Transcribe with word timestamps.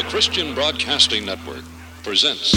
The 0.00 0.08
Christian 0.08 0.54
Broadcasting 0.54 1.26
Network 1.26 1.62
presents. 2.02 2.54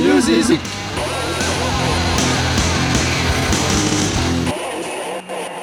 musique. 0.00 0.75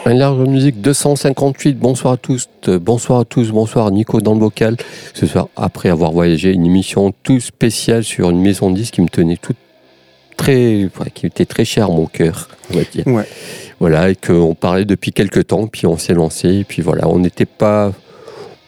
Un 0.06 0.16
large 0.16 0.46
musique 0.50 0.82
258. 0.82 1.80
Bonsoir 1.80 2.16
à 2.16 2.18
tous, 2.18 2.50
euh, 2.68 2.78
bonsoir 2.78 3.22
à 3.22 3.26
tous, 3.26 3.52
bonsoir 3.52 3.90
Nico 3.90 4.20
dans 4.20 4.34
le 4.34 4.40
bocal. 4.40 4.76
Ce 5.14 5.26
soir, 5.26 5.48
après 5.56 5.88
avoir 5.88 6.12
voyagé, 6.12 6.52
une 6.52 6.66
émission 6.66 7.14
tout 7.24 7.40
spéciale 7.40 8.04
sur 8.04 8.30
une 8.30 8.42
maison 8.42 8.70
de 8.70 8.76
disques 8.76 8.96
qui 8.96 9.02
me 9.02 9.08
tenait 9.08 9.38
tout 9.38 9.54
très, 10.36 10.90
qui 11.14 11.26
était 11.26 11.46
très 11.46 11.64
cher 11.64 11.86
à 11.86 11.94
mon 11.94 12.06
cœur, 12.06 12.50
on 12.70 12.78
va 12.78 12.84
dire. 12.84 13.08
Ouais. 13.08 13.26
Voilà, 13.80 14.10
et 14.10 14.16
qu'on 14.18 14.56
parlait 14.56 14.84
depuis 14.84 15.14
quelques 15.14 15.48
temps, 15.48 15.68
puis 15.68 15.88
on 15.88 15.98
s'est 15.98 16.14
lancé, 16.14 16.50
et 16.50 16.64
puis 16.66 16.82
voilà, 16.82 17.08
on 17.08 17.20
n'était 17.20 17.46
pas, 17.46 17.94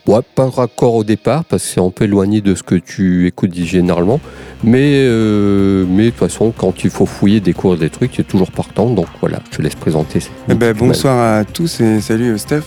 ouais, 0.07 0.19
pas 0.35 0.49
raccord 0.49 0.95
au 0.95 1.03
départ, 1.03 1.43
parce 1.45 1.63
que 1.63 1.69
c'est 1.69 1.81
un 1.81 1.89
peu 1.89 2.05
éloigné 2.05 2.41
de 2.41 2.55
ce 2.55 2.63
que 2.63 2.75
tu 2.75 3.27
écoutes 3.27 3.53
généralement, 3.53 4.19
mais, 4.63 4.93
euh, 4.95 5.85
mais 5.87 6.05
de 6.05 6.09
toute 6.09 6.19
façon, 6.19 6.53
quand 6.55 6.83
il 6.83 6.89
faut 6.89 7.05
fouiller, 7.05 7.39
découvrir 7.39 7.79
des 7.79 7.89
trucs, 7.89 8.11
tu 8.11 8.21
es 8.21 8.23
toujours 8.23 8.51
partant, 8.51 8.89
donc 8.89 9.07
voilà, 9.19 9.39
je 9.51 9.57
te 9.57 9.61
laisse 9.61 9.75
présenter. 9.75 10.19
Eh 10.49 10.55
ben, 10.55 10.73
bonsoir 10.73 11.39
à 11.39 11.45
tous 11.45 11.81
et 11.81 12.01
salut 12.01 12.31
euh, 12.31 12.37
Steph. 12.37 12.63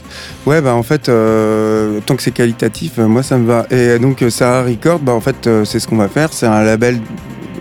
Ouais, 0.47 0.61
bah 0.61 0.75
en 0.75 0.83
fait, 0.83 1.09
euh, 1.09 2.01
tant 2.07 2.17
que 2.17 2.23
c'est 2.23 2.31
qualitatif, 2.31 2.99
moi 2.99 3.23
ça 3.23 3.39
me 3.39 3.47
va. 3.47 3.67
Et 3.71 3.99
donc, 3.99 4.25
Sarah 4.31 4.65
Record, 4.65 5.01
bah 5.01 5.13
en 5.13 5.21
fait, 5.21 5.49
c'est 5.65 5.81
ce 5.81 5.89
qu'on 5.89 5.97
va 5.97 6.09
faire. 6.09 6.33
C'est 6.33 6.47
un 6.47 6.63
label 6.63 6.99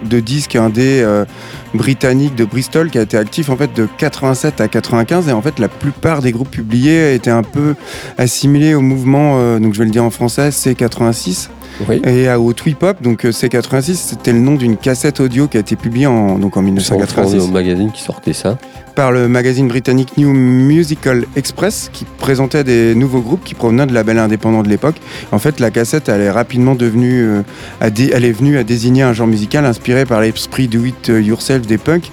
de 0.08 0.20
disques 0.20 0.56
indé 0.56 1.02
euh, 1.02 1.26
britannique 1.74 2.36
de 2.36 2.46
Bristol 2.46 2.90
qui 2.90 2.98
a 2.98 3.02
été 3.02 3.18
actif 3.18 3.50
en 3.50 3.58
fait 3.58 3.74
de 3.74 3.88
87 3.98 4.62
à 4.62 4.68
95 4.68 5.28
et 5.30 5.32
en 5.32 5.42
fait 5.42 5.60
la 5.60 5.68
plupart 5.68 6.22
des 6.22 6.32
groupes 6.32 6.50
publiés 6.52 7.14
étaient 7.14 7.30
un 7.30 7.44
peu 7.44 7.76
assimilés 8.18 8.74
au 8.74 8.82
mouvement 8.82 9.38
euh, 9.40 9.60
donc 9.60 9.74
je 9.74 9.80
vais 9.80 9.86
le 9.86 9.92
dire 9.92 10.04
en 10.04 10.10
français 10.10 10.50
C86 10.50 11.50
Oui. 11.88 12.02
et 12.06 12.28
à- 12.28 12.40
au 12.40 12.54
Twip-Hop 12.54 13.02
donc 13.02 13.26
euh, 13.26 13.32
C86 13.32 13.96
c'était 13.96 14.34
le 14.34 14.40
nom 14.40 14.56
d'une 14.56 14.78
cassette 14.78 15.20
audio 15.20 15.48
qui 15.48 15.58
a 15.58 15.60
été 15.60 15.76
publiée 15.76 16.08
en 16.08 16.38
donc 16.40 16.58
en 16.58 16.62
C'est 16.80 16.94
en 16.94 17.00
France, 17.06 17.34
1986 17.34 17.44
au 17.44 17.52
magazine 17.52 17.92
qui 17.92 18.02
sortait 18.02 18.34
ça. 18.34 18.58
par 18.96 19.12
le 19.12 19.28
magazine 19.28 19.68
britannique 19.68 20.18
New 20.18 20.32
Musical 20.34 21.26
Express 21.36 21.90
qui 21.94 22.06
présentait 22.18 22.64
des 22.64 22.96
nouveaux 22.96 23.22
groupes 23.22 23.44
qui 23.44 23.54
provenaient 23.54 23.86
de 23.86 23.94
labels 23.94 24.18
indépendants 24.18 24.64
de 24.64 24.70
l'époque. 24.70 24.96
En 25.32 25.38
fait, 25.38 25.60
la 25.60 25.70
cassette, 25.70 26.10
elle 26.10 26.22
est 26.22 26.32
rapidement 26.32 26.74
devenue, 26.74 27.22
euh, 27.22 27.42
elle 27.80 28.26
est 28.26 28.32
venue 28.32 28.58
à 28.58 28.64
désigner 28.64 29.04
un 29.04 29.14
genre 29.14 29.28
musical 29.28 29.66
inspiré 29.66 30.06
par 30.06 30.20
l'esprit 30.22 30.68
do 30.68 30.84
it 30.84 31.10
yourself 31.10 31.57
des 31.66 31.78
punks. 31.78 32.12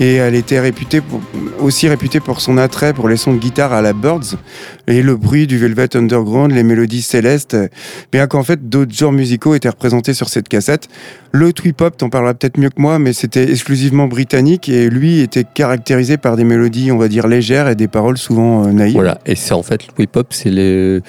Et 0.00 0.14
elle 0.14 0.34
était 0.34 0.58
réputée 0.58 1.00
aussi 1.60 1.86
réputée 1.86 2.18
pour 2.18 2.40
son 2.40 2.58
attrait 2.58 2.92
pour 2.92 3.08
les 3.08 3.16
sons 3.16 3.34
de 3.34 3.38
guitare 3.38 3.72
à 3.72 3.82
la 3.82 3.92
Birds 3.92 4.36
et 4.88 5.02
le 5.02 5.16
bruit 5.16 5.46
du 5.46 5.58
Velvet 5.58 5.96
Underground, 5.96 6.52
les 6.52 6.62
mélodies 6.64 7.02
célestes, 7.02 7.56
bien 8.10 8.26
qu'en 8.26 8.42
fait 8.42 8.68
d'autres 8.68 8.92
genres 8.94 9.12
musicaux 9.12 9.54
étaient 9.54 9.68
représentés 9.68 10.12
sur 10.14 10.28
cette 10.28 10.48
cassette. 10.48 10.88
Le 11.30 11.52
Twip-Hop, 11.52 11.96
t'en 11.96 12.10
parleras 12.10 12.34
peut-être 12.34 12.58
mieux 12.58 12.68
que 12.68 12.80
moi, 12.80 12.98
mais 12.98 13.12
c'était 13.12 13.50
exclusivement 13.50 14.06
britannique 14.06 14.68
et 14.68 14.90
lui 14.90 15.20
était 15.20 15.44
caractérisé 15.44 16.16
par 16.16 16.36
des 16.36 16.44
mélodies, 16.44 16.90
on 16.92 16.98
va 16.98 17.08
dire, 17.08 17.26
légères 17.28 17.68
et 17.68 17.74
des 17.74 17.88
paroles 17.88 18.18
souvent 18.18 18.64
euh, 18.66 18.72
naïves. 18.72 18.94
Voilà, 18.94 19.18
et 19.24 19.34
c'est 19.36 19.54
en 19.54 19.62
fait 19.62 19.82
le 19.96 20.04
hip-hop, 20.04 20.26
c'est 20.30 20.50
les, 20.50 21.00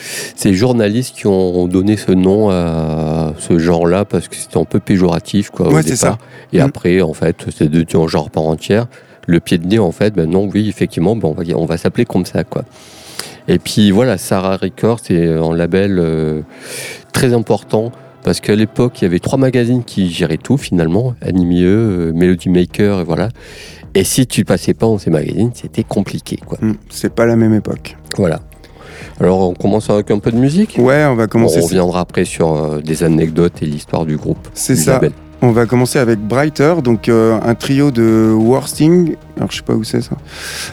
les 0.45 0.53
journalistes 0.53 1.16
qui 1.16 1.27
ont 1.27 1.67
donné 1.67 1.97
ce 1.97 2.11
nom 2.11 2.49
à 2.51 3.33
ce 3.39 3.57
genre-là 3.59 4.05
parce 4.05 4.27
que 4.27 4.35
c'était 4.35 4.57
un 4.57 4.66
peu 4.66 4.79
péjoratif, 4.79 5.49
quoi. 5.49 5.73
Ouais, 5.73 5.81
c'est 5.81 5.94
départ. 5.94 6.13
ça. 6.13 6.17
Et 6.53 6.59
Mm. 6.59 6.61
après, 6.61 7.01
en 7.01 7.13
fait, 7.13 7.35
c'est 7.55 7.69
devenu 7.69 8.03
un 8.03 8.07
genre 8.07 8.29
par 8.29 8.44
entière. 8.44 8.85
Le 9.25 9.39
pied 9.39 9.57
de 9.57 9.66
nez, 9.66 9.79
en 9.79 9.91
fait, 9.91 10.13
ben 10.13 10.29
non, 10.29 10.49
oui, 10.53 10.67
effectivement, 10.69 11.16
ben 11.16 11.29
on 11.29 11.33
va, 11.33 11.44
on 11.55 11.66
va 11.66 11.77
s'appeler 11.77 12.05
comme 12.05 12.25
ça, 12.25 12.44
quoi. 12.44 12.63
Et 13.48 13.59
puis 13.59 13.92
voilà, 13.92 14.18
Sarah 14.18 14.58
Records, 14.58 15.00
c'est 15.04 15.28
un 15.28 15.54
label 15.56 15.98
euh, 16.00 16.42
très 17.12 17.34
important 17.34 17.92
parce 18.24 18.40
qu'à 18.40 18.56
l'époque, 18.56 19.02
il 19.02 19.06
y 19.06 19.08
avait 19.08 19.20
trois 19.20 19.38
magazines 19.38 19.84
qui 19.84 20.09
géraient 20.09 20.38
tout 20.38 20.58
finalement, 20.58 21.14
Anime, 21.22 21.52
euh, 21.66 22.14
Melody 22.14 22.50
Maker, 22.50 23.02
et 23.02 23.04
voilà. 23.04 23.30
Et 23.96 24.04
si 24.06 24.26
tu 24.26 24.46
passais 24.46 24.74
pas 24.74 24.86
dans 24.86 24.98
ces 24.98 25.09
magazines, 25.09 25.52
c'était 25.54 25.84
compliqué, 25.84 26.38
quoi. 26.46 26.58
Hmm, 26.62 26.76
C'est 26.90 27.14
pas 27.14 27.26
la 27.26 27.36
même 27.36 27.54
époque. 27.54 27.98
Voilà. 28.18 28.40
Alors 29.20 29.42
on 29.50 29.54
commence 29.54 29.90
avec 29.90 30.10
un 30.12 30.20
peu 30.20 30.31
de 30.31 30.38
musique? 30.38 30.78
Ouais, 30.80 31.04
on 31.06 31.16
va 31.16 31.28
commencer. 31.28 31.60
on 31.60 31.64
reviendra 31.66 32.00
après 32.02 32.25
sur 32.25 32.54
euh, 32.54 32.80
des 32.81 33.04
anecdotes 33.04 33.62
et 33.62 33.66
l'histoire 33.66 34.06
du 34.06 34.16
groupe. 34.18 34.48
C'est 34.54 34.75
ça. 34.75 34.94
label. 34.94 35.12
On 35.46 35.52
va 35.52 35.66
commencer 35.66 36.00
avec 36.00 36.20
Brighter, 36.20 36.76
donc 36.81 37.09
euh, 37.09 37.38
un 37.44 37.54
trio 37.54 37.92
de 37.92 38.31
Worsting. 38.34 39.18
Alors 39.36 39.52
je 39.52 39.58
sais 39.58 39.62
pas 39.62 39.74
où 39.74 39.84
c'est 39.84 40.00
ça. 40.00 40.16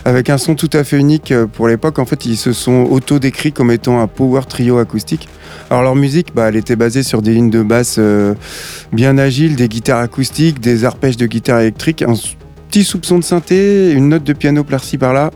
Avec 0.04 0.30
un 0.30 0.38
son 0.38 0.54
tout 0.54 0.70
à 0.74 0.84
fait 0.84 0.96
unique 0.96 1.32
euh, 1.32 1.48
pour 1.48 1.66
l'époque. 1.66 1.98
En 1.98 2.04
fait, 2.04 2.24
ils 2.24 2.36
se 2.36 2.52
sont 2.52 2.86
auto-décrits 2.88 3.50
comme 3.50 3.72
étant 3.72 4.00
un 4.00 4.06
power 4.06 4.42
trio 4.48 4.78
acoustique. 4.78 5.28
Alors 5.70 5.82
leur 5.82 5.96
musique, 5.96 6.36
bah, 6.36 6.50
elle 6.50 6.54
était 6.54 6.76
basée 6.76 7.02
sur 7.02 7.20
des 7.20 7.32
lignes 7.32 7.50
de 7.50 7.64
basse 7.64 7.96
euh, 7.98 8.36
bien 8.92 9.18
agiles, 9.18 9.56
des 9.56 9.66
guitares 9.66 9.98
acoustiques, 9.98 10.60
des 10.60 10.84
arpèges 10.84 11.16
de 11.16 11.26
guitare 11.26 11.58
électrique, 11.62 12.02
un 12.02 12.14
petit 12.68 12.84
soupçon 12.84 13.18
de 13.18 13.24
synthé, 13.24 13.90
une 13.90 14.10
note 14.10 14.22
de 14.22 14.32
piano 14.32 14.62
par-ci 14.62 14.98
par-là. 14.98 15.32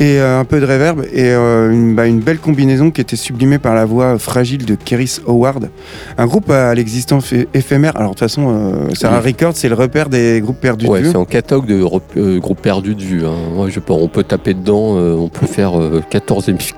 Et 0.00 0.20
euh, 0.20 0.38
un 0.38 0.44
peu 0.44 0.60
de 0.60 0.64
reverb 0.66 1.00
et 1.12 1.32
euh, 1.32 1.72
une, 1.72 1.96
bah, 1.96 2.06
une 2.06 2.20
belle 2.20 2.38
combinaison 2.38 2.92
qui 2.92 3.00
était 3.00 3.16
sublimée 3.16 3.58
par 3.58 3.74
la 3.74 3.84
voix 3.84 4.16
fragile 4.18 4.64
de 4.64 4.76
Keris 4.76 5.18
Howard. 5.26 5.70
Un 6.16 6.26
groupe 6.26 6.48
à 6.50 6.72
l'existence 6.74 7.34
éphémère. 7.52 7.96
Alors 7.96 8.10
de 8.10 8.14
toute 8.14 8.20
façon, 8.20 8.46
euh, 8.48 8.94
Sarah. 8.94 9.20
Records, 9.20 9.56
c'est 9.56 9.68
le 9.68 9.74
repère 9.74 10.08
des 10.08 10.40
groupes 10.40 10.60
perdus 10.60 10.86
Ouais, 10.86 11.00
de 11.00 11.06
vue. 11.06 11.10
c'est 11.10 11.18
un 11.18 11.24
catalogue 11.24 11.66
de 11.66 12.38
groupes 12.38 12.60
perdus 12.62 12.94
de 12.94 13.02
vue. 13.02 13.26
hein. 13.26 13.34
Ouais, 13.56 13.70
je 13.72 13.80
peux, 13.80 13.92
on 13.92 14.06
peut 14.06 14.22
taper 14.22 14.54
dedans, 14.54 14.94
on 14.96 15.28
peut 15.28 15.46
faire 15.46 15.76
euh, 15.80 16.00
14 16.08 16.48
émi- 16.48 16.72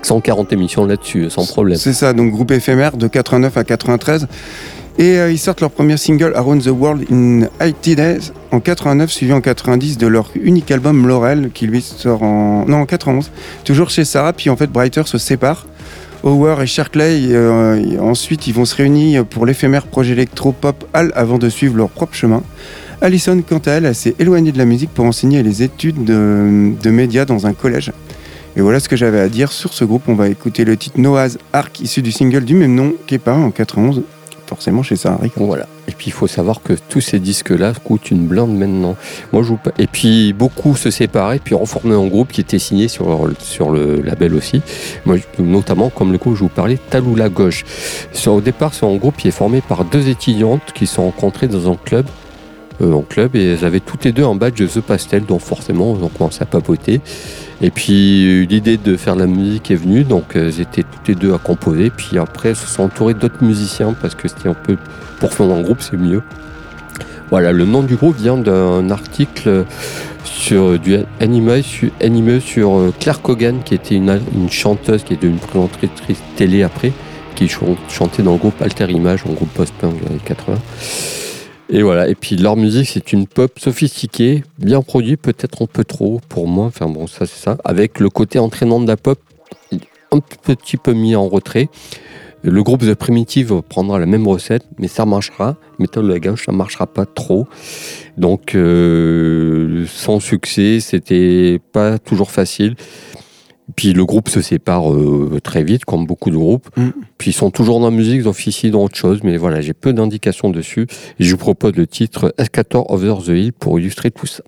140 0.00 0.52
émissions 0.54 0.86
là-dessus, 0.86 1.28
sans 1.30 1.46
problème. 1.46 1.76
C'est 1.78 1.92
ça, 1.92 2.12
donc 2.14 2.30
groupe 2.30 2.50
éphémère 2.50 2.96
de 2.96 3.08
89 3.08 3.56
à 3.58 3.64
93. 3.64 4.26
Et 4.96 5.18
euh, 5.18 5.32
ils 5.32 5.38
sortent 5.38 5.60
leur 5.60 5.72
premier 5.72 5.96
single 5.96 6.32
Around 6.36 6.62
the 6.62 6.68
World 6.68 7.04
in 7.10 7.46
80 7.58 7.94
Days 7.94 8.32
en 8.52 8.60
89, 8.60 9.10
suivi 9.10 9.32
en 9.32 9.40
90 9.40 9.98
de 9.98 10.06
leur 10.06 10.30
unique 10.36 10.70
album 10.70 11.06
Laurel 11.06 11.50
qui 11.52 11.66
lui 11.66 11.82
sort 11.82 12.22
en. 12.22 12.64
Non, 12.66 12.78
en 12.78 12.86
91. 12.86 13.30
Toujours 13.64 13.90
chez 13.90 14.04
Sarah, 14.04 14.32
puis 14.32 14.50
en 14.50 14.56
fait 14.56 14.68
Brighter 14.68 15.02
se 15.06 15.18
sépare. 15.18 15.66
Howard 16.22 16.62
et 16.62 16.66
Sharkley, 16.66 17.32
euh, 17.32 17.98
ensuite 18.00 18.46
ils 18.46 18.54
vont 18.54 18.64
se 18.64 18.74
réunir 18.76 19.26
pour 19.26 19.44
l'éphémère 19.44 19.86
projet 19.86 20.12
électro-pop 20.12 20.88
Hall 20.94 21.12
avant 21.14 21.36
de 21.38 21.50
suivre 21.50 21.76
leur 21.76 21.90
propre 21.90 22.14
chemin. 22.14 22.42
Alison, 23.02 23.42
quant 23.46 23.60
à 23.66 23.72
elle, 23.72 23.94
s'est 23.94 24.14
éloignée 24.18 24.52
de 24.52 24.56
la 24.56 24.64
musique 24.64 24.90
pour 24.90 25.04
enseigner 25.04 25.42
les 25.42 25.62
études 25.62 26.04
de, 26.04 26.72
de 26.82 26.90
médias 26.90 27.26
dans 27.26 27.46
un 27.46 27.52
collège. 27.52 27.92
Et 28.56 28.60
voilà 28.60 28.78
ce 28.78 28.88
que 28.88 28.96
j'avais 28.96 29.20
à 29.20 29.28
dire 29.28 29.50
sur 29.50 29.74
ce 29.74 29.84
groupe. 29.84 30.04
On 30.06 30.14
va 30.14 30.28
écouter 30.28 30.64
le 30.64 30.76
titre 30.76 31.00
Noah's 31.00 31.38
Ark, 31.52 31.80
issu 31.80 32.02
du 32.02 32.12
single 32.12 32.44
du 32.44 32.54
même 32.54 32.74
nom, 32.74 32.94
qui 33.06 33.16
est 33.16 33.18
paru 33.18 33.42
en 33.42 33.50
91, 33.50 34.02
forcément 34.46 34.82
chez 34.82 34.94
Records. 34.94 35.46
Voilà. 35.46 35.66
Et 35.88 35.92
puis 35.92 36.06
il 36.06 36.12
faut 36.12 36.26
savoir 36.26 36.62
que 36.62 36.72
tous 36.88 37.00
ces 37.00 37.18
disques-là 37.18 37.72
coûtent 37.84 38.10
une 38.10 38.26
blinde 38.26 38.56
maintenant. 38.56 38.96
Et 39.78 39.86
puis 39.86 40.32
beaucoup 40.32 40.76
se 40.76 40.90
séparaient, 40.90 41.38
puis 41.38 41.54
reformaient 41.54 41.94
un 41.94 42.06
groupe 42.06 42.32
qui 42.32 42.40
était 42.40 42.58
signé 42.58 42.88
sur, 42.88 43.26
le 43.72 44.00
label 44.02 44.34
aussi. 44.34 44.62
Moi, 45.04 45.16
notamment 45.38 45.90
comme 45.90 46.12
le 46.12 46.18
groupe, 46.18 46.34
je 46.34 46.40
vous 46.40 46.48
parlais, 46.48 46.78
Taloula 46.90 47.28
Gauche. 47.28 47.64
Au 48.26 48.40
départ, 48.40 48.74
c'est 48.74 48.86
un 48.86 48.96
groupe 48.96 49.16
qui 49.16 49.28
est 49.28 49.32
formé 49.32 49.60
par 49.60 49.84
deux 49.84 50.08
étudiantes 50.08 50.72
qui 50.74 50.86
se 50.86 50.94
sont 50.94 51.04
rencontrées 51.04 51.48
dans 51.48 51.70
un 51.70 51.76
club. 51.76 52.06
Euh, 52.80 52.92
en 52.92 53.02
club 53.02 53.36
et 53.36 53.44
elles 53.52 53.64
avaient 53.64 53.80
toutes 53.80 54.04
les 54.04 54.12
deux 54.12 54.24
un 54.24 54.34
badge 54.34 54.58
de 54.60 54.66
The 54.66 54.80
Pastel, 54.80 55.24
donc 55.24 55.40
forcément, 55.40 55.92
ont 55.92 56.08
commencé 56.08 56.42
à 56.42 56.46
papoter. 56.46 57.00
Et 57.62 57.70
puis 57.70 58.26
euh, 58.26 58.46
l'idée 58.46 58.76
de 58.76 58.96
faire 58.96 59.16
la 59.16 59.26
musique 59.26 59.70
est 59.70 59.76
venue, 59.76 60.04
donc 60.04 60.36
euh, 60.36 60.48
elles 60.48 60.60
étaient 60.60 60.82
toutes 60.82 61.08
les 61.08 61.14
deux 61.14 61.32
à 61.34 61.38
composer. 61.38 61.90
Puis 61.90 62.18
après, 62.18 62.50
elles 62.50 62.56
se 62.56 62.66
sont 62.66 62.82
entourées 62.84 63.14
d'autres 63.14 63.42
musiciens 63.42 63.94
parce 64.00 64.14
que 64.14 64.28
c'était 64.28 64.48
un 64.48 64.54
peu 64.54 64.76
pour 65.20 65.32
faire 65.32 65.46
un 65.46 65.62
groupe, 65.62 65.80
c'est 65.80 65.96
mieux. 65.96 66.22
Voilà, 67.30 67.52
le 67.52 67.64
nom 67.64 67.82
du 67.82 67.96
groupe 67.96 68.16
vient 68.16 68.36
d'un 68.36 68.90
article 68.90 69.64
sur 70.24 70.78
du 70.78 70.98
anime 71.20 71.60
sur, 71.62 72.78
euh, 72.78 72.92
Claire 73.00 73.22
Cogan, 73.22 73.60
qui 73.64 73.74
était 73.74 73.94
une, 73.94 74.20
chanteuse 74.50 75.04
qui 75.04 75.14
est 75.14 75.22
devenue 75.22 75.38
présentatrice 75.38 76.18
télé 76.36 76.62
après, 76.62 76.92
qui 77.34 77.48
chan- 77.48 77.76
chantait 77.88 78.22
dans 78.22 78.32
le 78.32 78.38
groupe 78.38 78.60
Alter 78.60 78.90
Image, 78.90 79.24
un 79.28 79.32
groupe 79.32 79.50
post-punk 79.54 80.00
des 80.00 80.06
années 80.06 80.20
80. 80.24 80.58
Et 81.70 81.82
voilà, 81.82 82.08
et 82.08 82.14
puis 82.14 82.36
leur 82.36 82.56
musique, 82.56 82.88
c'est 82.88 83.12
une 83.12 83.26
pop 83.26 83.58
sophistiquée, 83.58 84.44
bien 84.58 84.82
produite, 84.82 85.20
peut-être 85.22 85.62
un 85.62 85.66
peu 85.66 85.82
trop 85.82 86.20
pour 86.28 86.46
moi, 86.46 86.66
enfin 86.66 86.88
bon, 86.88 87.06
ça 87.06 87.26
c'est 87.26 87.42
ça, 87.42 87.56
avec 87.64 88.00
le 88.00 88.10
côté 88.10 88.38
entraînant 88.38 88.80
de 88.80 88.86
la 88.86 88.98
pop 88.98 89.18
un 90.12 90.20
petit 90.20 90.76
peu 90.76 90.92
mis 90.92 91.16
en 91.16 91.28
retrait. 91.28 91.68
Le 92.42 92.62
groupe 92.62 92.82
The 92.82 92.94
Primitive 92.94 93.62
prendra 93.62 93.98
la 93.98 94.04
même 94.04 94.28
recette, 94.28 94.66
mais 94.78 94.86
ça 94.86 95.06
marchera. 95.06 95.56
Méthode 95.78 96.06
de 96.06 96.12
la 96.12 96.20
gauche, 96.20 96.44
ça 96.44 96.52
marchera 96.52 96.86
pas 96.86 97.06
trop. 97.06 97.46
Donc, 98.18 98.54
euh, 98.54 99.86
sans 99.86 100.20
succès, 100.20 100.78
c'était 100.80 101.58
pas 101.72 101.98
toujours 101.98 102.30
facile. 102.30 102.76
Puis 103.76 103.92
le 103.92 104.04
groupe 104.04 104.28
se 104.28 104.40
sépare 104.40 104.92
euh, 104.92 105.40
très 105.42 105.64
vite, 105.64 105.84
comme 105.84 106.06
beaucoup 106.06 106.30
de 106.30 106.36
groupes. 106.36 106.68
Mm. 106.76 106.90
Puis 107.18 107.30
ils 107.30 107.34
sont 107.34 107.50
toujours 107.50 107.80
dans 107.80 107.90
la 107.90 107.96
musique, 107.96 108.16
ils 108.16 108.28
officient 108.28 108.70
dans 108.70 108.84
autre 108.84 108.96
chose, 108.96 109.20
mais 109.22 109.36
voilà, 109.36 109.60
j'ai 109.60 109.72
peu 109.72 109.92
d'indications 109.92 110.50
dessus. 110.50 110.86
Et 111.18 111.24
je 111.24 111.30
vous 111.32 111.38
propose 111.38 111.74
le 111.74 111.86
titre 111.86 112.34
Escator 112.38 112.90
Over 112.90 113.16
the 113.24 113.28
Hill 113.28 113.52
pour 113.52 113.78
illustrer 113.78 114.10
tout 114.10 114.26
ça. 114.26 114.42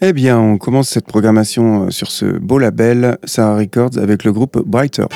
Eh 0.00 0.12
bien, 0.12 0.38
on 0.38 0.58
commence 0.58 0.88
cette 0.88 1.06
programmation 1.06 1.86
euh, 1.86 1.90
sur 1.90 2.10
ce 2.10 2.26
beau 2.26 2.58
label, 2.58 3.18
Sarah 3.24 3.56
Records, 3.56 3.98
avec 3.98 4.24
le 4.24 4.32
groupe 4.32 4.62
Brighter. 4.66 5.06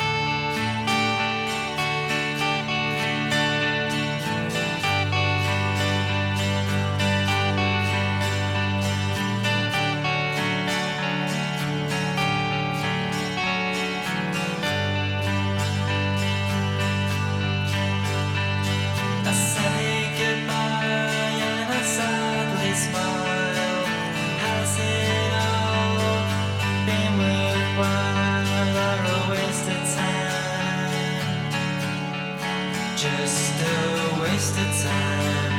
just 33.32 33.62
a 33.62 34.20
waste 34.20 34.58
of 34.58 34.82
time. 34.82 35.51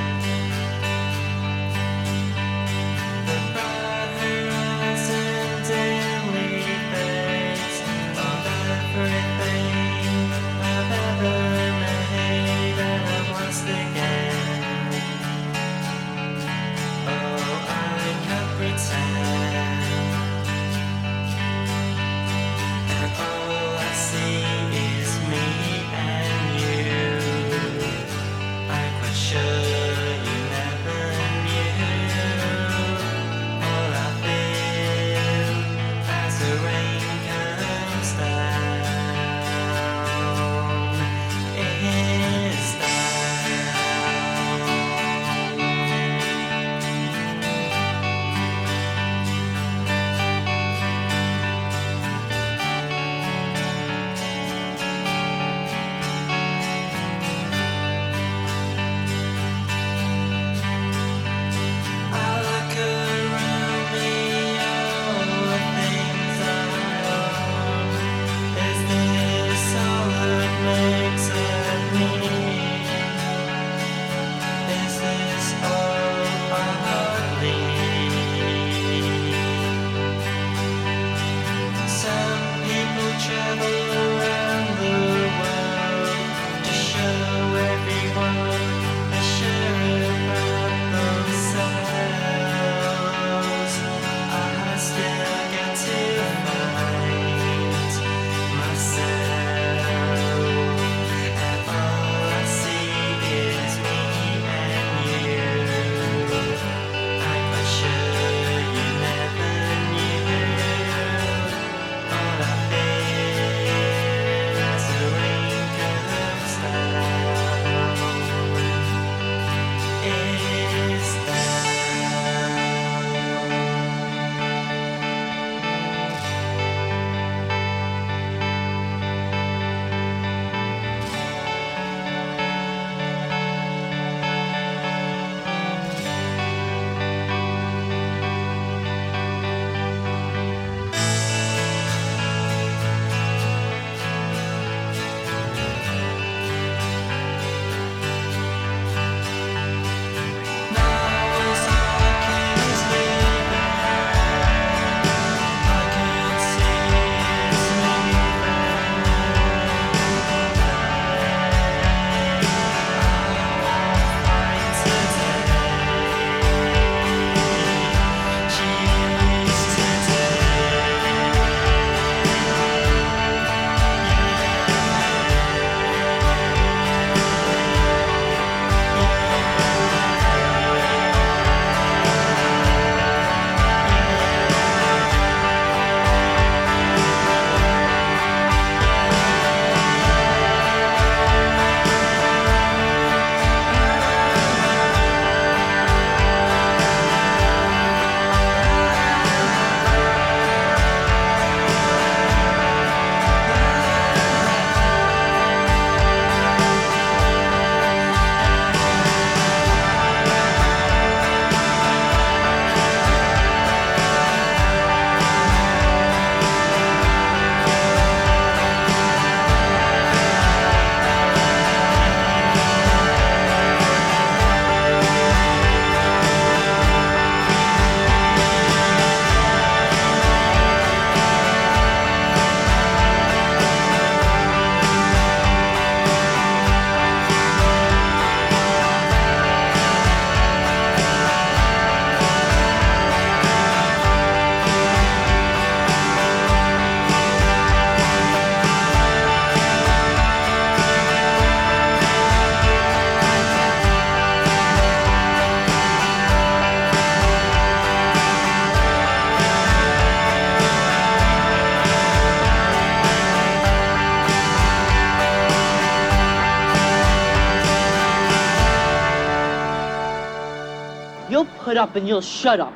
Up 271.83 271.97
and 271.97 272.07
you'll 272.07 272.21
shut 272.21 272.61
up. 272.61 272.73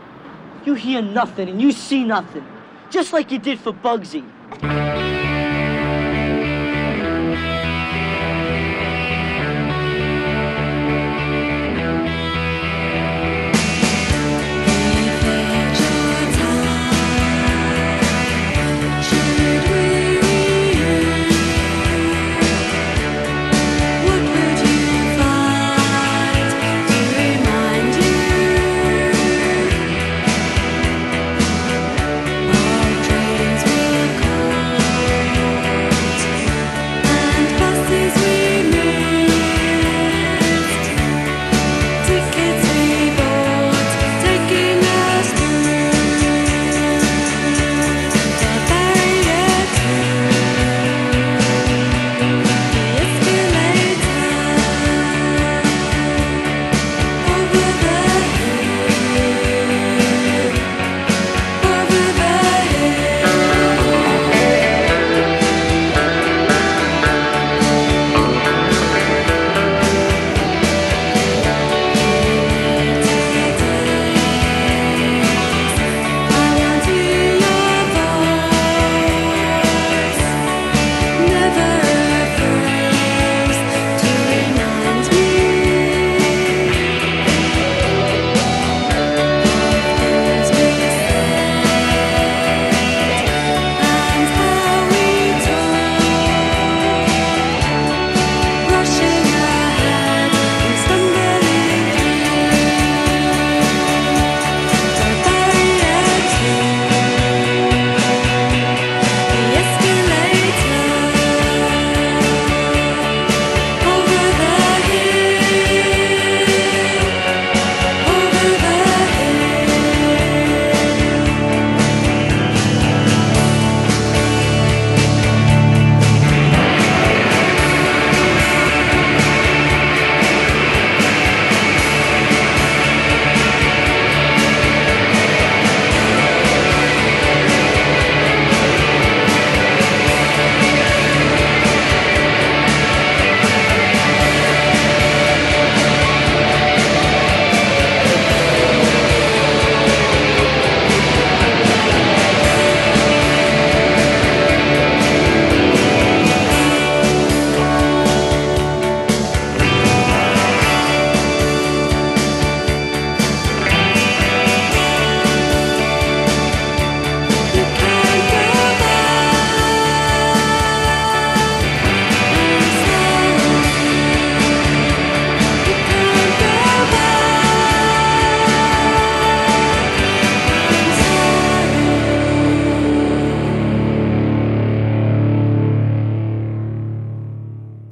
You 0.66 0.74
hear 0.74 1.02
nothing 1.02 1.48
and 1.48 1.62
you 1.62 1.72
see 1.72 2.04
nothing. 2.04 2.46
Just 2.90 3.14
like 3.14 3.32
you 3.32 3.40
did 3.40 3.58
for 3.58 3.72
Bugsy. 3.72 4.24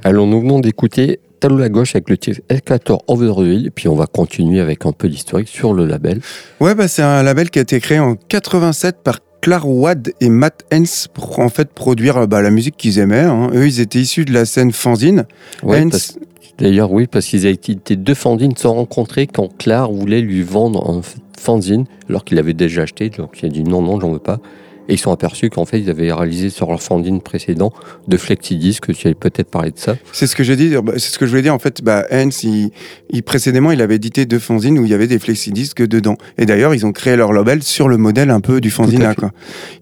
Alors 0.05 0.27
nous 0.27 0.39
venons 0.39 0.59
d'écouter 0.59 1.19
Talou 1.39 1.57
la 1.57 1.67
gauche 1.67 1.95
avec 1.95 2.09
le 2.11 2.17
titre 2.17 2.41
Escalator 2.47 3.03
Over 3.07 3.33
the 3.37 3.47
Hill, 3.47 3.71
puis 3.73 3.87
on 3.87 3.95
va 3.95 4.05
continuer 4.05 4.59
avec 4.59 4.85
un 4.85 4.91
peu 4.91 5.09
d'historique 5.09 5.47
sur 5.47 5.73
le 5.73 5.85
label. 5.87 6.21
Ouais, 6.59 6.75
bah, 6.75 6.87
c'est 6.87 7.01
un 7.01 7.23
label 7.23 7.49
qui 7.49 7.57
a 7.57 7.63
été 7.63 7.79
créé 7.79 7.97
en 7.97 8.13
87 8.15 8.97
par 9.03 9.17
Clark 9.41 9.63
Wad 9.65 10.13
et 10.21 10.29
Matt 10.29 10.63
Hens 10.71 11.07
pour 11.11 11.39
en 11.39 11.49
fait 11.49 11.69
produire 11.69 12.27
bah, 12.27 12.43
la 12.43 12.51
musique 12.51 12.77
qu'ils 12.77 12.99
aimaient. 12.99 13.19
hein. 13.21 13.49
Eux, 13.55 13.65
ils 13.65 13.79
étaient 13.81 13.97
issus 13.99 14.25
de 14.25 14.33
la 14.33 14.45
scène 14.45 14.71
fanzine. 14.71 15.25
Ouais, 15.63 15.81
Hens- 15.81 15.89
parce- 15.91 16.19
D'ailleurs, 16.59 16.91
oui, 16.93 17.07
parce 17.07 17.25
qu'ils 17.25 17.47
étaient 17.47 17.95
deux 17.97 18.13
fanzines 18.13 18.55
se 18.55 18.61
sont 18.61 18.75
rencontrés 18.75 19.25
quand 19.27 19.49
Clark 19.57 19.91
voulait 19.91 20.21
lui 20.21 20.41
vendre 20.43 20.87
un 20.89 21.01
fanzine, 21.37 21.83
alors 22.09 22.23
qu'il 22.23 22.37
avait 22.39 22.53
déjà 22.53 22.83
acheté, 22.83 23.09
donc 23.09 23.39
il 23.41 23.47
a 23.47 23.49
dit 23.49 23.63
non, 23.63 23.81
non, 23.81 23.99
j'en 23.99 24.11
veux 24.11 24.19
pas. 24.19 24.39
Et 24.87 24.93
ils 24.93 24.99
sont 24.99 25.11
aperçus 25.11 25.49
qu'en 25.49 25.65
fait, 25.65 25.79
ils 25.79 25.89
avaient 25.89 26.11
réalisé 26.13 26.49
sur 26.49 26.69
leur 26.69 26.81
fanzine 26.81 27.19
précédent 27.21 27.73
de 28.07 28.17
flexi-disques, 28.17 28.93
tu 28.93 29.07
avais 29.07 29.15
peut-être 29.15 29.49
parlé 29.49 29.71
de 29.71 29.79
ça. 29.79 29.95
C'est 30.11 30.27
ce 30.27 30.35
que 30.35 30.43
j'ai 30.43 30.55
dit. 30.55 30.69
bah, 30.83 30.93
C'est 30.97 31.11
ce 31.11 31.17
que 31.17 31.25
je 31.25 31.31
voulais 31.31 31.41
dire. 31.41 31.53
En 31.55 31.59
fait, 31.59 31.81
bah, 31.83 32.05
Hens, 32.11 32.43
il, 32.43 32.69
il- 33.09 33.23
précédemment, 33.23 33.71
il 33.71 33.81
avait 33.81 33.95
édité 33.95 34.25
deux 34.25 34.37
fanzines 34.39 34.77
où 34.77 34.85
il 34.85 34.91
y 34.91 34.93
avait 34.93 35.07
des 35.07 35.17
flexidisques 35.19 35.81
dedans. 35.85 36.17
Et 36.37 36.45
d'ailleurs, 36.45 36.75
ils 36.75 36.85
ont 36.85 36.91
créé 36.91 37.15
leur 37.15 37.33
label 37.33 37.63
sur 37.63 37.87
le 37.87 37.97
modèle 37.97 38.29
un 38.29 38.41
peu 38.41 38.61
du 38.61 38.69
fanzine. 38.69 39.13
Quoi. 39.17 39.31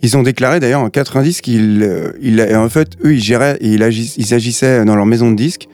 Ils 0.01 0.15
ont 0.15 0.23
déclaré 0.23 0.59
d'ailleurs 0.59 0.81
en 0.81 0.89
90 0.89 1.41
qu'ils, 1.41 1.83
euh, 1.83 2.55
en 2.55 2.69
fait, 2.69 2.89
eux, 3.03 3.13
ils 3.13 3.21
géraient, 3.21 3.57
et 3.59 3.73
ils, 3.73 3.83
agis- 3.83 4.15
ils 4.17 4.33
agissaient 4.33 4.85
dans 4.85 4.95
leur 4.95 5.05
maison 5.05 5.29
de 5.31 5.35
disques 5.35 5.67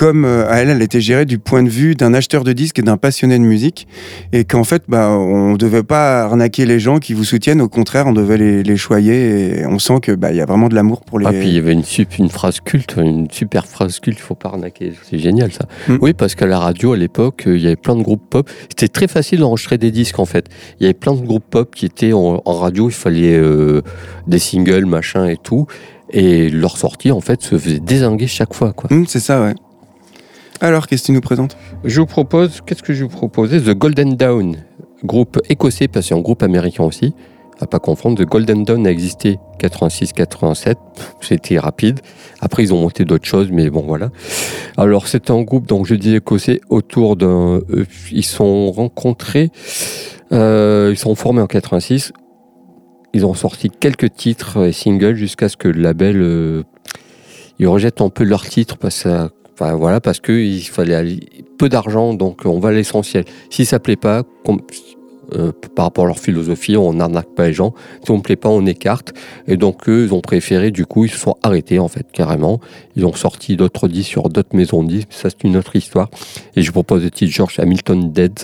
comme 0.00 0.24
euh, 0.24 0.48
à 0.48 0.62
elle, 0.62 0.70
elle 0.70 0.80
était 0.80 1.02
gérée 1.02 1.26
du 1.26 1.38
point 1.38 1.62
de 1.62 1.68
vue 1.68 1.94
d'un 1.94 2.14
acheteur 2.14 2.42
de 2.42 2.54
disques 2.54 2.78
et 2.78 2.82
d'un 2.82 2.96
passionné 2.96 3.38
de 3.38 3.44
musique, 3.44 3.86
et 4.32 4.44
qu'en 4.44 4.64
fait, 4.64 4.84
bah, 4.88 5.10
on 5.10 5.56
devait 5.56 5.82
pas 5.82 6.22
arnaquer 6.22 6.64
les 6.64 6.80
gens 6.80 7.00
qui 7.00 7.12
vous 7.12 7.24
soutiennent, 7.24 7.60
au 7.60 7.68
contraire, 7.68 8.06
on 8.06 8.14
devait 8.14 8.38
les, 8.38 8.62
les 8.62 8.76
choyer, 8.78 9.58
et 9.58 9.66
on 9.66 9.78
sent 9.78 10.00
que 10.00 10.12
bah, 10.12 10.32
y 10.32 10.40
a 10.40 10.46
vraiment 10.46 10.68
de 10.68 10.74
l'amour 10.74 11.02
pour 11.02 11.18
les. 11.18 11.26
Ah, 11.26 11.32
puis 11.32 11.48
il 11.48 11.54
y 11.54 11.58
avait 11.58 11.74
une, 11.74 12.30
phrase 12.30 12.60
culte, 12.60 12.94
une 12.96 13.30
super 13.30 13.66
phrase 13.66 14.00
culte, 14.00 14.16
il 14.18 14.22
faut 14.22 14.34
pas 14.34 14.48
arnaquer. 14.48 14.94
C'est 15.02 15.18
génial 15.18 15.52
ça. 15.52 15.66
Mm. 15.86 15.98
Oui, 16.00 16.14
parce 16.14 16.34
qu'à 16.34 16.46
la 16.46 16.58
radio, 16.58 16.94
à 16.94 16.96
l'époque, 16.96 17.44
euh, 17.46 17.58
il 17.58 17.62
y 17.62 17.66
avait 17.66 17.76
plein 17.76 17.94
de 17.94 18.02
groupes 18.02 18.24
pop. 18.30 18.48
C'était 18.70 18.88
très 18.88 19.06
facile 19.06 19.40
d'enregistrer 19.40 19.76
des 19.76 19.90
disques 19.90 20.18
en 20.18 20.24
fait. 20.24 20.46
Il 20.78 20.84
y 20.84 20.86
avait 20.86 20.94
plein 20.94 21.12
de 21.12 21.20
groupes 21.20 21.44
pop 21.50 21.74
qui 21.74 21.84
étaient 21.84 22.14
en, 22.14 22.40
en 22.42 22.54
radio, 22.54 22.88
il 22.88 22.94
fallait 22.94 23.36
euh, 23.36 23.82
des 24.26 24.38
singles, 24.38 24.86
machin 24.86 25.26
et 25.26 25.36
tout. 25.36 25.66
Et 26.08 26.48
leur 26.48 26.78
sortie, 26.78 27.10
en 27.10 27.20
fait, 27.20 27.42
se 27.42 27.58
faisait 27.58 27.80
désinguer 27.80 28.26
chaque 28.28 28.54
fois. 28.54 28.72
Quoi. 28.72 28.90
Hum, 28.90 29.04
c'est 29.06 29.20
ça, 29.20 29.42
ouais. 29.42 29.52
Alors, 30.60 30.86
qu'est-ce 30.86 31.06
que 31.08 31.12
nous 31.12 31.20
présentes? 31.22 31.56
Je 31.84 32.00
vous 32.00 32.06
propose, 32.06 32.60
qu'est-ce 32.66 32.82
que 32.82 32.92
je 32.92 33.04
vous 33.04 33.08
proposais 33.10 33.60
The 33.60 33.70
Golden 33.70 34.16
Dawn, 34.16 34.56
groupe 35.04 35.38
écossais, 35.48 35.88
parce 35.88 36.04
que 36.06 36.08
c'est 36.10 36.14
un 36.14 36.20
groupe 36.22 36.42
américain 36.42 36.84
aussi. 36.84 37.14
À 37.60 37.66
pas 37.66 37.78
confondre, 37.78 38.22
The 38.22 38.26
Golden 38.26 38.64
Dawn 38.64 38.86
a 38.86 38.90
existé 38.90 39.38
86-87, 39.58 40.76
c'était 41.20 41.58
rapide. 41.58 42.00
Après, 42.40 42.62
ils 42.62 42.74
ont 42.74 42.80
monté 42.80 43.04
d'autres 43.06 43.26
choses, 43.26 43.48
mais 43.50 43.70
bon, 43.70 43.82
voilà. 43.86 44.10
Alors, 44.76 45.08
c'est 45.08 45.30
un 45.30 45.42
groupe, 45.42 45.66
donc 45.66 45.86
je 45.86 45.94
dis 45.94 46.14
écossais, 46.16 46.60
autour 46.68 47.16
d'un. 47.16 47.60
euh, 47.70 47.84
ils 48.12 48.24
sont 48.24 48.70
rencontrés, 48.70 49.50
euh, 50.32 50.90
ils 50.92 50.98
sont 50.98 51.14
formés 51.14 51.40
en 51.40 51.46
86. 51.46 52.12
Ils 53.12 53.24
ont 53.26 53.34
sorti 53.34 53.70
quelques 53.70 54.12
titres 54.14 54.66
et 54.66 54.72
singles 54.72 55.14
jusqu'à 55.14 55.48
ce 55.48 55.56
que 55.56 55.68
le 55.68 55.80
label. 55.80 56.16
euh, 56.20 56.62
ils 57.58 57.66
rejettent 57.68 58.00
un 58.00 58.08
peu 58.08 58.24
leurs 58.24 58.46
titres 58.46 58.78
parce 58.78 59.02
que 59.02 59.08
ça 59.10 59.28
Voilà, 59.60 60.00
parce 60.00 60.20
qu'il 60.20 60.62
fallait 60.62 61.20
peu 61.58 61.68
d'argent, 61.68 62.14
donc 62.14 62.42
on 62.44 62.58
va 62.58 62.70
à 62.70 62.72
l'essentiel. 62.72 63.24
Si 63.50 63.64
ça 63.64 63.78
plaît 63.78 63.96
pas, 63.96 64.22
euh, 65.36 65.52
par 65.76 65.84
rapport 65.84 66.04
à 66.04 66.06
leur 66.08 66.18
philosophie, 66.18 66.76
on 66.76 66.94
n'arnaque 66.94 67.34
pas 67.36 67.46
les 67.46 67.52
gens. 67.52 67.72
Si 68.04 68.10
on 68.10 68.16
ne 68.16 68.22
plaît 68.22 68.36
pas, 68.36 68.48
on 68.48 68.64
écarte. 68.66 69.12
Et 69.46 69.56
donc 69.56 69.88
eux, 69.88 70.06
ils 70.06 70.14
ont 70.14 70.20
préféré, 70.20 70.70
du 70.70 70.86
coup, 70.86 71.04
ils 71.04 71.10
se 71.10 71.18
sont 71.18 71.36
arrêtés 71.42 71.78
en 71.78 71.88
fait, 71.88 72.06
carrément. 72.12 72.58
Ils 72.96 73.04
ont 73.06 73.12
sorti 73.12 73.56
d'autres 73.56 73.86
disques 73.86 74.08
sur 74.10 74.28
d'autres 74.28 74.56
maisons 74.56 74.82
de 74.82 74.88
disques. 74.88 75.08
Ça, 75.10 75.28
c'est 75.30 75.44
une 75.44 75.56
autre 75.56 75.76
histoire. 75.76 76.08
Et 76.56 76.62
je 76.62 76.72
propose 76.72 77.04
le 77.04 77.10
titre 77.10 77.32
George 77.32 77.60
Hamilton 77.60 78.10
Dead. 78.12 78.40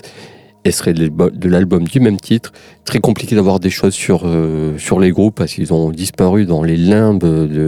Et 0.65 0.71
serait 0.71 0.93
de 0.93 1.49
l'album- 1.49 1.87
du 1.87 2.01
même 2.01 2.19
titre. 2.19 2.51
Très 2.83 2.99
compliqué 2.99 3.35
d'avoir 3.35 3.61
des 3.61 3.69
choses 3.69 3.93
sur, 3.93 4.23
euh, 4.25 4.77
sur 4.77 4.99
les 4.99 5.11
groupes 5.11 5.35
parce 5.35 5.53
qu'ils 5.53 5.71
ont 5.71 5.91
disparu 5.91 6.45
dans 6.45 6.61
les 6.61 6.75
limbes 6.75 7.23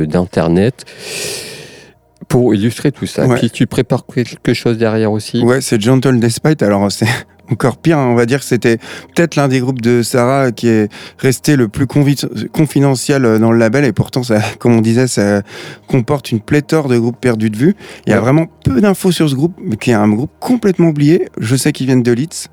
d'Internet. 0.05 0.83
Pour 2.29 2.53
illustrer 2.55 2.91
tout 2.93 3.05
ça, 3.07 3.25
Ouais. 3.27 3.37
puis 3.39 3.49
tu 3.51 3.65
prépares 3.67 4.05
quelque 4.05 4.53
chose 4.53 4.77
derrière 4.77 5.11
aussi. 5.11 5.41
Ouais, 5.41 5.59
c'est 5.61 5.81
Gentle 5.81 6.19
Despite. 6.19 6.61
Alors, 6.63 6.89
c'est 6.91 7.07
encore 7.51 7.77
pire. 7.77 7.97
hein. 7.97 8.07
On 8.11 8.15
va 8.15 8.27
dire 8.27 8.39
que 8.39 8.45
c'était 8.45 8.77
peut-être 9.15 9.35
l'un 9.35 9.47
des 9.47 9.59
groupes 9.59 9.81
de 9.81 10.03
Sarah 10.03 10.51
qui 10.51 10.67
est 10.67 10.89
resté 11.17 11.55
le 11.55 11.67
plus 11.67 11.87
confidentiel 12.51 13.25
euh, 13.25 13.39
dans 13.39 13.51
le 13.51 13.57
label. 13.57 13.83
Et 13.85 13.91
pourtant, 13.91 14.21
ça, 14.23 14.39
comme 14.59 14.73
on 14.73 14.81
disait, 14.81 15.07
ça 15.07 15.41
comporte 15.87 16.31
une 16.31 16.39
pléthore 16.39 16.87
de 16.87 16.97
groupes 16.99 17.19
perdus 17.19 17.49
de 17.49 17.57
vue. 17.57 17.75
Il 18.05 18.11
y 18.11 18.13
a 18.13 18.19
vraiment 18.19 18.45
peu 18.63 18.79
d'infos 18.79 19.11
sur 19.11 19.27
ce 19.29 19.33
groupe, 19.35 19.55
mais 19.63 19.75
qui 19.77 19.89
est 19.89 19.95
un 19.95 20.09
groupe 20.09 20.29
complètement 20.39 20.89
oublié. 20.89 21.29
Je 21.39 21.55
sais 21.55 21.71
qu'ils 21.71 21.87
viennent 21.87 22.03
de 22.03 22.11
Leeds. 22.11 22.47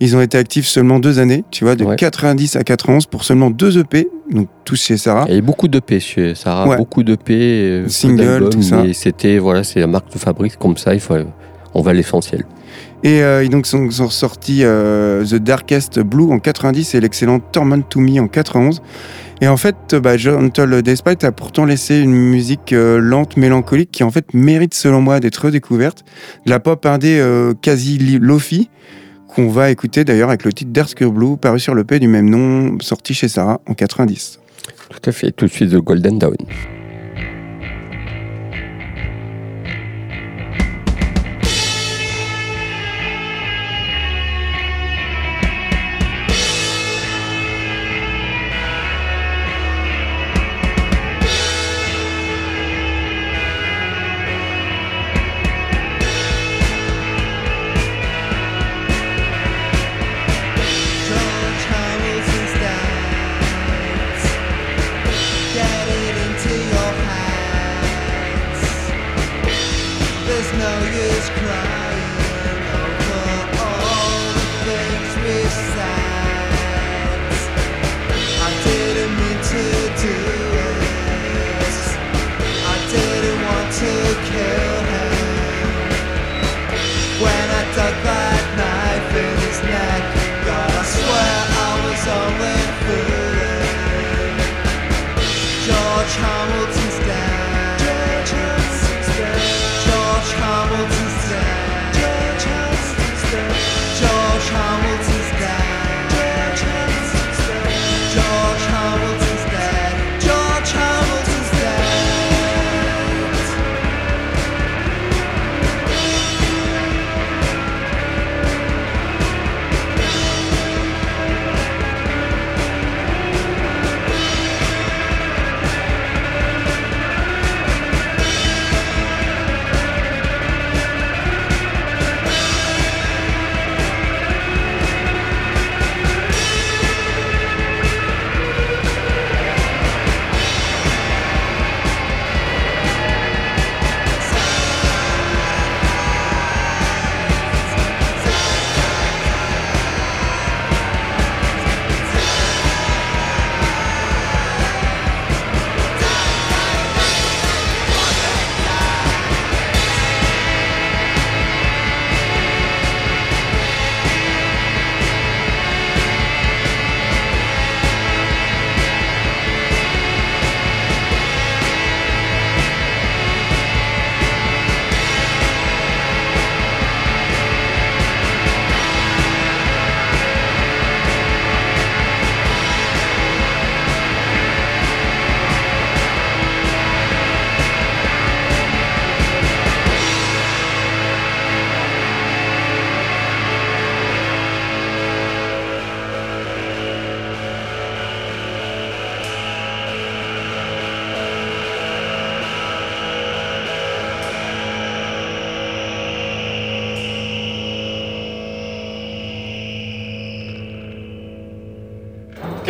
Ils 0.00 0.16
ont 0.16 0.20
été 0.20 0.36
actifs 0.38 0.66
seulement 0.66 0.98
deux 0.98 1.20
années. 1.20 1.44
Tu 1.52 1.64
vois, 1.64 1.76
de 1.76 1.84
Ouais. 1.84 1.94
90 1.96 2.56
à 2.56 2.64
91 2.64 3.06
pour 3.06 3.22
seulement 3.24 3.50
deux 3.50 3.78
EP. 3.78 4.08
Donc, 4.30 4.48
tous 4.64 4.80
chez 4.80 4.96
Sarah. 4.96 5.24
Il 5.26 5.30
y 5.30 5.32
avait 5.32 5.40
beaucoup 5.42 5.68
d'EP 5.68 5.98
chez 6.00 6.34
Sarah, 6.34 6.68
Ouais. 6.68 6.76
beaucoup 6.76 7.02
d'EP, 7.02 7.30
euh, 7.30 7.82
peu 7.84 7.88
Single, 7.88 8.48
tout 8.50 8.62
ça. 8.62 8.82
c'était 8.92 9.38
voilà, 9.38 9.64
c'est 9.64 9.80
la 9.80 9.86
marque 9.86 10.12
de 10.12 10.18
fabrique 10.18 10.56
comme 10.56 10.76
ça. 10.76 10.94
Il 10.94 11.00
faut, 11.00 11.14
on 11.74 11.82
va 11.82 11.90
à 11.90 11.94
l'essentiel. 11.94 12.44
Et 13.02 13.22
euh, 13.22 13.42
ils 13.42 13.48
donc 13.50 13.66
sont, 13.66 13.90
sont 13.90 14.10
sortis 14.10 14.60
euh, 14.62 15.24
The 15.24 15.36
Darkest 15.36 16.00
Blue 16.00 16.30
en 16.30 16.38
90 16.38 16.94
et 16.94 17.00
l'excellent 17.00 17.40
Torment 17.40 17.80
to 17.88 17.98
Me 17.98 18.20
en 18.20 18.28
91. 18.28 18.82
Et 19.40 19.48
en 19.48 19.56
fait, 19.56 19.74
euh, 19.94 20.00
bah, 20.00 20.18
Gentle 20.18 20.82
Despite 20.82 21.24
a 21.24 21.32
pourtant 21.32 21.64
laissé 21.64 21.98
une 21.98 22.12
musique 22.14 22.74
euh, 22.74 22.98
lente, 22.98 23.38
mélancolique, 23.38 23.90
qui 23.90 24.04
en 24.04 24.10
fait 24.10 24.34
mérite 24.34 24.74
selon 24.74 25.00
moi 25.00 25.18
d'être 25.18 25.46
redécouverte. 25.46 26.04
De 26.44 26.50
la 26.50 26.60
pop 26.60 26.84
indé 26.84 27.18
euh, 27.18 27.54
quasi 27.60 27.96
lofi, 27.98 28.68
qu'on 29.30 29.48
va 29.48 29.70
écouter 29.70 30.04
d'ailleurs 30.04 30.28
avec 30.28 30.44
le 30.44 30.52
titre 30.52 30.72
Darker 30.72 31.10
Blue, 31.10 31.36
paru 31.36 31.58
sur 31.58 31.74
le 31.74 31.84
P 31.84 31.98
du 31.98 32.08
même 32.08 32.28
nom, 32.28 32.78
sorti 32.80 33.14
chez 33.14 33.28
Sarah 33.28 33.60
en 33.66 33.74
90. 33.74 34.38
Tout 34.90 35.10
à 35.10 35.12
fait. 35.12 35.30
Tout 35.32 35.46
de 35.46 35.50
suite, 35.50 35.70
The 35.70 35.76
Golden 35.76 36.18
Dawn. 36.18 36.36
There's 70.40 70.54
no 70.54 70.78
use 70.84 71.28
crying 71.28 71.79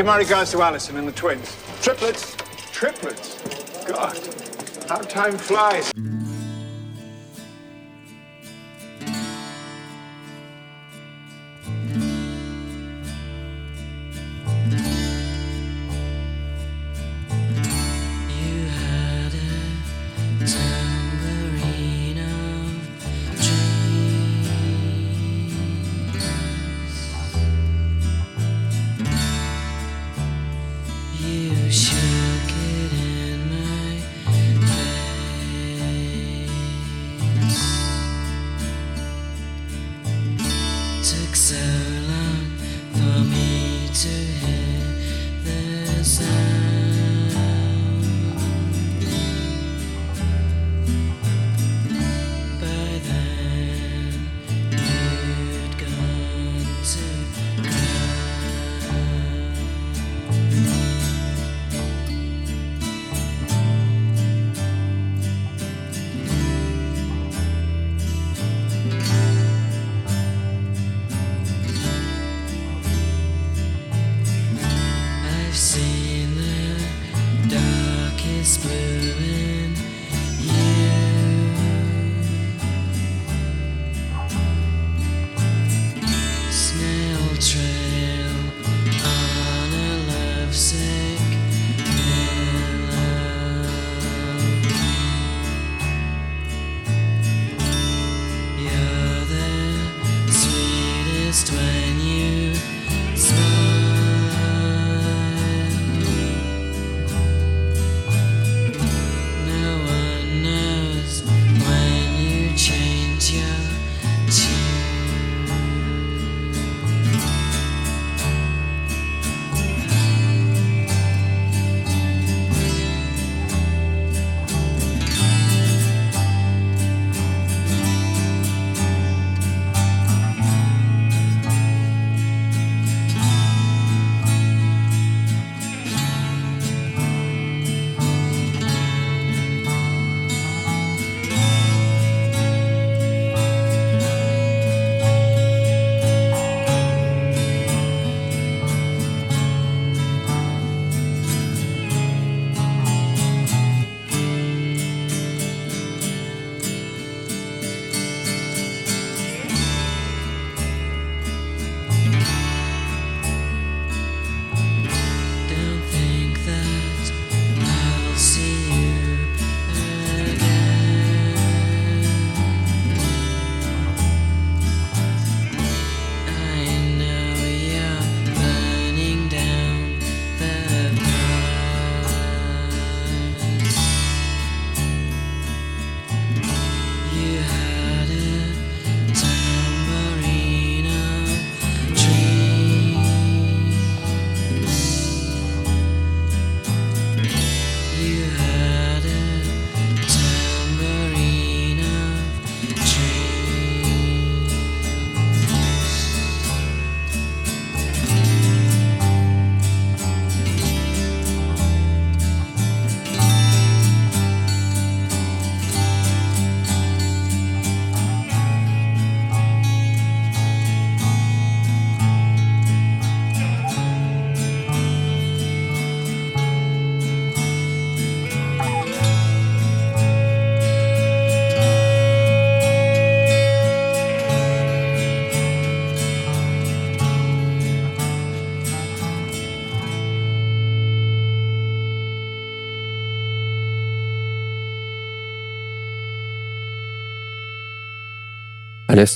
Give 0.01 0.07
my 0.07 0.17
regards 0.17 0.51
to 0.53 0.63
Alison 0.63 0.97
and 0.97 1.07
the 1.07 1.13
twins. 1.13 1.55
Triplets. 1.83 2.35
Triplets. 2.73 3.85
God, 3.87 4.19
how 4.89 4.97
time 5.03 5.37
flies. 5.37 5.93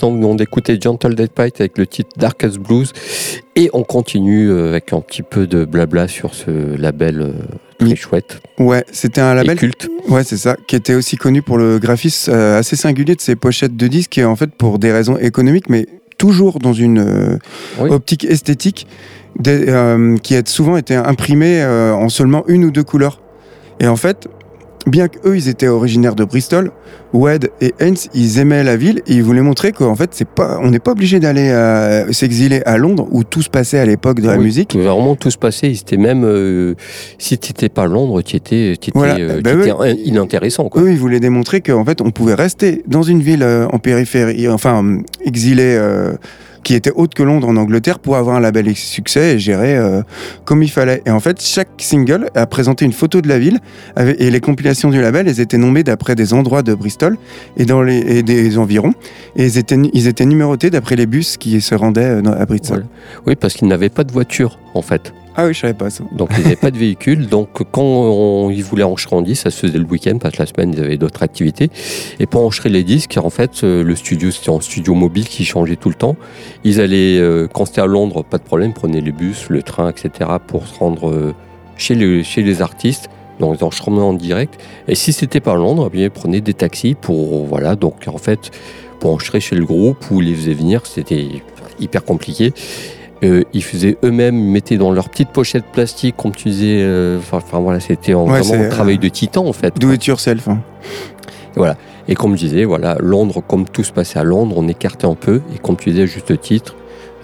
Nous 0.02 0.10
venons 0.16 0.34
d'écouter 0.34 0.78
Gentle 0.80 1.14
Dead 1.14 1.30
Pite 1.30 1.60
avec 1.60 1.76
le 1.78 1.86
titre 1.86 2.10
Darkest 2.16 2.58
Blues. 2.58 2.92
Et 3.56 3.68
on 3.72 3.82
continue 3.82 4.48
euh, 4.50 4.70
avec 4.70 4.92
un 4.92 5.00
petit 5.00 5.22
peu 5.22 5.46
de 5.46 5.64
blabla 5.64 6.08
sur 6.08 6.34
ce 6.34 6.50
label 6.76 7.20
euh, 7.20 7.32
très 7.78 7.94
chouette 7.96 8.40
Ouais, 8.58 8.84
c'était 8.92 9.20
un 9.20 9.32
et 9.32 9.36
label 9.36 9.58
culte. 9.58 9.88
Ouais, 10.08 10.24
c'est 10.24 10.36
ça, 10.38 10.56
qui 10.66 10.74
était 10.76 10.94
aussi 10.94 11.16
connu 11.16 11.42
pour 11.42 11.58
le 11.58 11.78
graphisme 11.78 12.32
euh, 12.32 12.58
assez 12.58 12.76
singulier 12.76 13.14
de 13.14 13.20
ses 13.20 13.36
pochettes 13.36 13.76
de 13.76 13.86
disques, 13.86 14.16
et 14.18 14.24
en 14.24 14.36
fait 14.36 14.50
pour 14.54 14.78
des 14.78 14.90
raisons 14.90 15.16
économiques, 15.18 15.68
mais 15.68 15.86
toujours 16.18 16.58
dans 16.60 16.72
une 16.72 17.38
Oui. 17.80 17.90
optique 17.90 18.24
esthétique, 18.24 18.86
des- 19.38 19.66
euh, 19.68 20.16
qui 20.16 20.34
a 20.36 20.42
souvent 20.46 20.76
été 20.76 20.94
imprimée 20.94 21.60
euh, 21.62 21.92
en 21.94 22.08
seulement 22.08 22.44
une 22.48 22.64
ou 22.64 22.70
deux 22.70 22.84
couleurs. 22.84 23.20
Et 23.80 23.86
en 23.86 23.96
fait, 23.96 24.28
bien 24.86 25.08
qu'eux, 25.08 25.36
ils 25.36 25.48
étaient 25.48 25.68
originaires 25.68 26.14
de 26.14 26.24
Bristol, 26.24 26.70
Wed 27.12 27.50
et 27.60 27.72
Haynes, 27.80 27.96
ils 28.12 28.38
aimaient 28.38 28.64
la 28.64 28.76
ville 28.76 29.00
et 29.06 29.14
ils 29.14 29.22
voulaient 29.22 29.40
montrer 29.40 29.72
qu'en 29.72 29.94
fait, 29.94 30.10
c'est 30.12 30.26
pas, 30.28 30.58
on 30.62 30.70
n'est 30.70 30.78
pas 30.80 30.92
obligé 30.92 31.20
d'aller 31.20 31.48
euh, 31.50 32.10
s'exiler 32.12 32.62
à 32.66 32.76
Londres 32.76 33.06
où 33.10 33.22
tout 33.24 33.40
se 33.42 33.48
passait 33.48 33.78
à 33.78 33.86
l'époque 33.86 34.20
de 34.20 34.26
la 34.26 34.36
Oui, 34.36 34.44
musique. 34.44 34.74
Vraiment 34.76 35.14
tout 35.14 35.30
se 35.30 35.38
passait. 35.38 35.72
C'était 35.74 35.96
même 35.96 36.24
euh, 36.24 36.74
si 37.18 37.38
tu 37.38 37.50
n'étais 37.50 37.68
pas 37.68 37.82
à 37.84 37.86
Londres, 37.86 38.20
tu 38.22 38.36
étais, 38.36 38.76
tu 38.80 38.90
étais, 38.90 38.98
Voilà, 38.98 39.16
euh, 39.18 39.40
bah 39.42 39.52
étais 39.52 39.70
in- 39.70 39.96
inintéressant. 40.04 40.68
Quoi. 40.68 40.82
Eux, 40.82 40.90
ils 40.90 40.98
voulaient 40.98 41.20
démontrer 41.20 41.60
qu'en 41.60 41.84
fait, 41.84 42.00
on 42.00 42.10
pouvait 42.10 42.34
rester 42.34 42.82
dans 42.88 43.02
une 43.02 43.20
ville 43.22 43.42
euh, 43.42 43.66
en 43.72 43.78
périphérie, 43.78 44.48
enfin 44.48 44.84
euh, 44.84 44.98
exilée, 45.24 45.76
euh, 45.78 46.14
qui 46.64 46.74
était 46.74 46.92
haute 46.94 47.14
que 47.14 47.22
Londres 47.22 47.48
en 47.48 47.56
Angleterre, 47.56 47.98
pour 47.98 48.16
avoir 48.16 48.36
un 48.36 48.40
label 48.40 48.66
et 48.68 48.74
succès 48.74 49.34
et 49.34 49.38
gérer 49.38 49.76
euh, 49.76 50.02
comme 50.44 50.62
il 50.62 50.70
fallait. 50.70 51.02
Et 51.06 51.10
en 51.10 51.20
fait, 51.20 51.40
chaque 51.40 51.68
single 51.78 52.30
a 52.34 52.46
présenté 52.46 52.84
une 52.84 52.92
photo 52.92 53.20
de 53.20 53.28
la 53.28 53.38
ville 53.38 53.60
et 53.96 54.30
les 54.30 54.40
compilations 54.40 54.90
du 54.90 55.00
label, 55.00 55.28
elles 55.28 55.40
étaient 55.40 55.58
nommées 55.58 55.84
d'après 55.84 56.14
des 56.14 56.34
endroits 56.34 56.62
de 56.62 56.74
Bristol 56.74 57.16
et 57.56 57.64
dans 57.64 57.82
les 57.82 57.98
et 57.98 58.22
des 58.22 58.58
environs, 58.58 58.94
et 59.36 59.44
ils 59.44 59.58
étaient 59.58 59.78
ils 59.92 60.06
étaient 60.08 60.26
numérotés 60.26 60.70
d'après 60.70 60.96
les 60.96 61.06
bus 61.06 61.36
qui 61.36 61.60
se 61.60 61.74
rendaient 61.74 62.22
euh, 62.22 62.40
à 62.40 62.46
Bristol. 62.46 62.86
Oui, 63.26 63.36
parce 63.36 63.54
qu'ils 63.54 63.68
n'avaient 63.68 63.88
pas 63.88 64.04
de 64.04 64.12
voiture, 64.12 64.58
en 64.74 64.82
fait. 64.82 65.12
Ah 65.36 65.46
oui, 65.46 65.54
je 65.54 65.60
savais 65.60 65.74
pas 65.74 65.90
ça. 65.90 66.04
Donc, 66.12 66.30
ils 66.36 66.44
n'avaient 66.44 66.54
pas 66.54 66.70
de 66.70 66.78
véhicule. 66.78 67.26
Donc, 67.26 67.48
quand 67.72 68.50
ils 68.50 68.62
voulaient 68.62 68.84
enregistrer 68.84 69.16
en 69.16 69.22
disque, 69.22 69.42
ça 69.42 69.50
se 69.50 69.66
faisait 69.66 69.78
le 69.78 69.84
week-end, 69.84 70.18
parce 70.20 70.36
que 70.36 70.42
la 70.42 70.46
semaine, 70.46 70.72
ils 70.72 70.80
avaient 70.80 70.96
d'autres 70.96 71.24
activités. 71.24 71.70
Et 72.20 72.26
pour 72.26 72.42
enregistrer 72.42 72.68
les 72.68 72.84
disques, 72.84 73.18
en 73.20 73.30
fait, 73.30 73.64
euh, 73.64 73.82
le 73.82 73.96
studio, 73.96 74.30
c'était 74.30 74.50
un 74.50 74.60
studio 74.60 74.94
mobile 74.94 75.26
qui 75.26 75.44
changeait 75.44 75.74
tout 75.74 75.88
le 75.88 75.96
temps. 75.96 76.16
Ils 76.62 76.80
allaient, 76.80 77.18
euh, 77.18 77.48
quand 77.52 77.64
c'était 77.64 77.80
à 77.80 77.86
Londres, 77.86 78.22
pas 78.22 78.38
de 78.38 78.44
problème, 78.44 78.72
prenaient 78.72 79.00
les 79.00 79.10
bus, 79.10 79.48
le 79.48 79.62
train, 79.62 79.90
etc., 79.90 80.30
pour 80.46 80.68
se 80.68 80.78
rendre 80.78 81.10
euh, 81.10 81.34
chez, 81.76 81.96
les, 81.96 82.62
artistes. 82.62 83.10
Donc, 83.40 83.56
ils 83.58 83.64
enregistraient 83.64 83.90
en 83.90 84.14
direct. 84.14 84.60
Et 84.86 84.94
si 84.94 85.12
c'était 85.12 85.40
pas 85.40 85.56
Londres, 85.56 85.90
eh 85.92 85.96
bien, 85.96 86.10
prenaient 86.10 86.42
des 86.42 86.54
taxis 86.54 86.94
pour, 86.94 87.44
voilà, 87.44 87.74
donc, 87.74 88.06
en 88.06 88.18
fait, 88.18 88.52
pour 89.00 89.20
chez 89.20 89.56
le 89.56 89.64
groupe 89.64 90.04
ils 90.12 90.22
les 90.22 90.34
faisaient 90.34 90.54
venir, 90.54 90.86
c'était 90.86 91.26
hyper 91.80 92.04
compliqué. 92.04 92.52
Euh, 93.22 93.42
ils 93.52 93.62
faisaient 93.62 93.96
eux-mêmes, 94.04 94.36
ils 94.36 94.50
mettaient 94.50 94.76
dans 94.76 94.90
leur 94.92 95.08
petite 95.08 95.30
pochette 95.30 95.64
plastique, 95.72 96.16
comme 96.16 96.32
tu 96.32 96.48
disais. 96.50 96.80
euh, 96.82 97.18
Enfin 97.32 97.60
voilà, 97.60 97.80
c'était 97.80 98.12
en- 98.14 98.26
Ouais, 98.28 98.40
vraiment 98.40 98.64
un 98.64 98.68
travail 98.68 98.96
euh, 98.96 98.98
de 98.98 99.08
titan 99.08 99.46
en 99.46 99.52
fait. 99.52 99.78
Do 99.78 99.92
it 99.92 100.04
yourself. 100.06 100.48
hein. 100.48 100.58
Voilà. 101.56 101.76
Et 102.08 102.14
comme 102.14 102.32
je 102.36 102.40
disais, 102.46 102.64
voilà, 102.64 102.96
Londres, 103.00 103.42
comme 103.46 103.64
tout 103.66 103.84
se 103.84 103.92
passait 103.92 104.18
à 104.18 104.24
Londres, 104.24 104.56
on 104.58 104.68
écartait 104.68 105.06
un 105.06 105.14
peu. 105.14 105.40
Et 105.54 105.58
comme 105.58 105.76
tu 105.76 105.90
disais 105.90 106.02
à 106.02 106.06
juste 106.06 106.38
titre, 106.40 106.74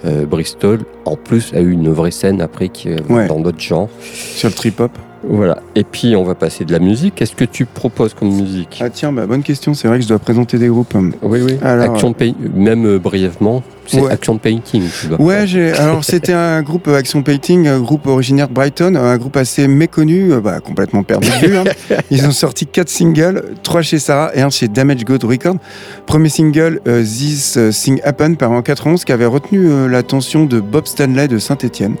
euh, 0.05 0.25
Bristol, 0.25 0.79
en 1.05 1.15
plus, 1.17 1.53
a 1.53 1.59
eu 1.59 1.71
une 1.71 1.89
vraie 1.91 2.09
scène 2.11 2.41
après 2.41 2.69
qui, 2.69 2.89
Ouais. 3.09 3.27
dans 3.27 3.39
d'autres 3.39 3.59
genres. 3.61 3.89
Sur 4.01 4.49
le 4.49 4.55
trip-hop. 4.55 4.91
Voilà. 5.23 5.59
Et 5.75 5.83
puis, 5.83 6.15
on 6.15 6.23
va 6.23 6.35
passer 6.35 6.65
de 6.65 6.71
la 6.71 6.79
musique. 6.79 7.15
Qu'est-ce 7.15 7.35
que 7.35 7.45
tu 7.45 7.65
proposes 7.65 8.13
comme 8.13 8.29
musique 8.31 8.79
Ah 8.83 8.89
tiens, 8.89 9.11
bah, 9.11 9.25
bonne 9.27 9.43
question. 9.43 9.73
C'est 9.73 9.87
vrai 9.87 9.97
que 9.97 10.03
je 10.03 10.09
dois 10.09 10.19
présenter 10.19 10.57
des 10.57 10.67
groupes. 10.67 10.95
Oui, 11.21 11.39
oui. 11.43 11.57
Alors, 11.61 11.91
Action 11.93 12.13
Pain- 12.13 12.33
même 12.55 12.85
euh, 12.85 12.99
brièvement, 12.99 13.61
c'est 13.85 13.99
Ouais. 14.01 14.11
Action 14.11 14.37
Painting. 14.37 14.83
Tu 14.89 15.07
Ouais, 15.21 15.45
j'ai. 15.45 15.73
Alors 15.73 16.03
c'était 16.03 16.33
un 16.33 16.61
groupe 16.61 16.87
euh, 16.87 16.95
Action 16.97 17.21
Painting, 17.23 17.67
un 17.67 17.79
groupe 17.79 18.07
originaire 18.07 18.47
de 18.47 18.53
Brighton, 18.53 18.95
un 18.95 19.17
groupe 19.17 19.35
assez 19.37 19.67
méconnu, 19.67 20.31
euh, 20.33 20.39
bah, 20.39 20.59
complètement 20.59 21.03
perdu 21.03 21.27
de 21.41 21.47
vue. 21.47 21.57
hein. 21.57 21.63
Ils 22.11 22.25
ont 22.25 22.31
sorti 22.31 22.65
quatre 22.65 22.89
singles, 22.89 23.43
trois 23.63 23.81
chez 23.81 23.99
Sarah 23.99 24.31
et 24.33 24.41
un 24.41 24.49
chez 24.49 24.67
Damage 24.69 25.03
God 25.03 25.23
Records. 25.23 25.57
Premier 26.05 26.29
single, 26.29 26.79
euh, 26.87 27.03
This 27.03 27.57
euh, 27.57 27.71
Thing 27.71 27.99
Happened, 28.03 28.37
par 28.37 28.51
en 28.51 28.61
91, 28.61 29.03
qui 29.05 29.11
avait 29.11 29.25
retenu 29.25 29.67
euh, 29.69 29.87
l'attention 29.87 30.45
de 30.45 30.59
Bob 30.59 30.87
Stanley 30.87 31.27
de 31.27 31.37
Saint-Étienne. 31.37 31.95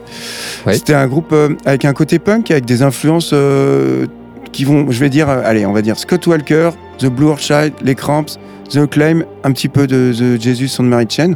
Ouais. 0.65 0.73
C'était 0.73 0.93
un 0.93 1.07
groupe 1.07 1.33
euh, 1.33 1.49
avec 1.65 1.85
un 1.85 1.93
côté 1.93 2.19
punk, 2.19 2.51
avec 2.51 2.65
des 2.65 2.81
influences 2.83 3.10
euh, 3.33 4.05
qui 4.51 4.65
vont, 4.65 4.91
je 4.91 4.99
vais 4.99 5.09
dire, 5.09 5.29
euh, 5.29 5.41
allez, 5.45 5.65
on 5.65 5.73
va 5.73 5.81
dire 5.81 5.97
Scott 5.97 6.25
Walker, 6.27 6.71
The 6.99 7.07
Blue 7.07 7.27
Orchid, 7.27 7.73
Les 7.81 7.95
Cramps, 7.95 8.37
The 8.69 8.89
Claim, 8.89 9.23
un 9.43 9.51
petit 9.51 9.69
peu 9.69 9.87
de 9.87 10.13
The 10.13 10.41
Jesus 10.41 10.81
and 10.81 10.85
Mary 10.85 11.05
Chain. 11.09 11.33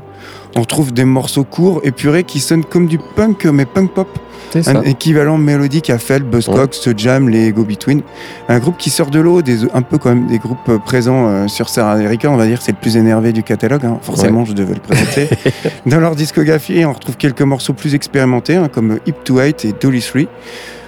On 0.55 0.61
retrouve 0.61 0.93
des 0.93 1.03
morceaux 1.03 1.43
courts, 1.43 1.81
épurés, 1.83 2.23
qui 2.23 2.39
sonnent 2.39 2.63
comme 2.63 2.87
du 2.87 2.97
punk, 3.15 3.45
mais 3.45 3.65
punk 3.65 3.93
pop. 3.93 4.07
C'est 4.51 4.63
ça. 4.63 4.71
Un 4.71 4.83
équivalent 4.83 5.37
mélodique 5.37 5.89
à 5.89 5.97
Feld, 5.97 6.23
Buzzcocks, 6.23 6.79
The 6.81 6.97
Jam, 6.97 7.27
les 7.27 7.51
Go 7.51 7.65
Between. 7.65 8.03
Un 8.47 8.59
groupe 8.59 8.77
qui 8.77 8.89
sort 8.89 9.09
de 9.09 9.19
l'eau, 9.19 9.41
des, 9.41 9.63
un 9.73 9.81
peu 9.81 9.97
quand 9.97 10.09
même 10.09 10.27
des 10.27 10.37
groupes 10.37 10.69
euh, 10.69 10.77
présents 10.77 11.27
euh, 11.27 11.47
sur 11.49 11.67
Sarah 11.67 12.01
Erika, 12.01 12.29
on 12.29 12.37
va 12.37 12.45
dire 12.45 12.59
que 12.59 12.63
c'est 12.63 12.71
le 12.71 12.77
plus 12.77 12.95
énervé 12.95 13.33
du 13.33 13.43
catalogue, 13.43 13.83
hein. 13.85 13.97
forcément 14.01 14.45
je 14.45 14.53
devais 14.53 14.75
le 14.75 14.79
présenter. 14.79 15.29
Dans 15.85 15.99
leur 15.99 16.15
discographie, 16.15 16.85
on 16.85 16.93
retrouve 16.93 17.17
quelques 17.17 17.41
morceaux 17.41 17.73
plus 17.73 17.95
expérimentés, 17.95 18.55
hein, 18.55 18.69
comme 18.71 18.99
Hip 19.05 19.15
to 19.25 19.39
Hate 19.39 19.65
et 19.65 19.73
Dolly 19.73 20.01
3. 20.01 20.21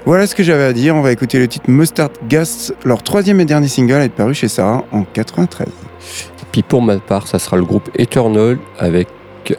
Voilà 0.08 0.26
ce 0.26 0.36
que 0.36 0.42
j'avais 0.42 0.64
à 0.64 0.72
dire, 0.72 0.96
on 0.96 1.02
va 1.02 1.12
écouter 1.12 1.38
le 1.38 1.50
titre 1.50 1.70
Mustard 1.70 2.12
Gas, 2.30 2.72
leur 2.86 3.04
troisième 3.04 3.42
et 3.42 3.46
dernier 3.46 3.68
single 3.68 3.96
est 3.96 4.08
paru 4.08 4.34
chez 4.34 4.48
Sarah 4.48 4.86
en 4.94 5.04
93. 5.04 5.68
Puis 6.54 6.64
pour 6.64 6.82
ma 6.82 6.96
part, 6.98 7.28
ça 7.28 7.40
sera 7.40 7.58
le 7.58 7.66
groupe 7.66 7.90
Eternal 7.94 8.58
avec 8.80 9.10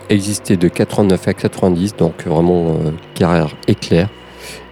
existé 0.09 0.57
de 0.57 0.69
89 0.69 1.29
à 1.29 1.35
90, 1.35 1.97
donc 1.97 2.27
vraiment 2.27 2.79
euh, 2.83 2.93
carrière 3.15 3.55
éclair. 3.67 4.09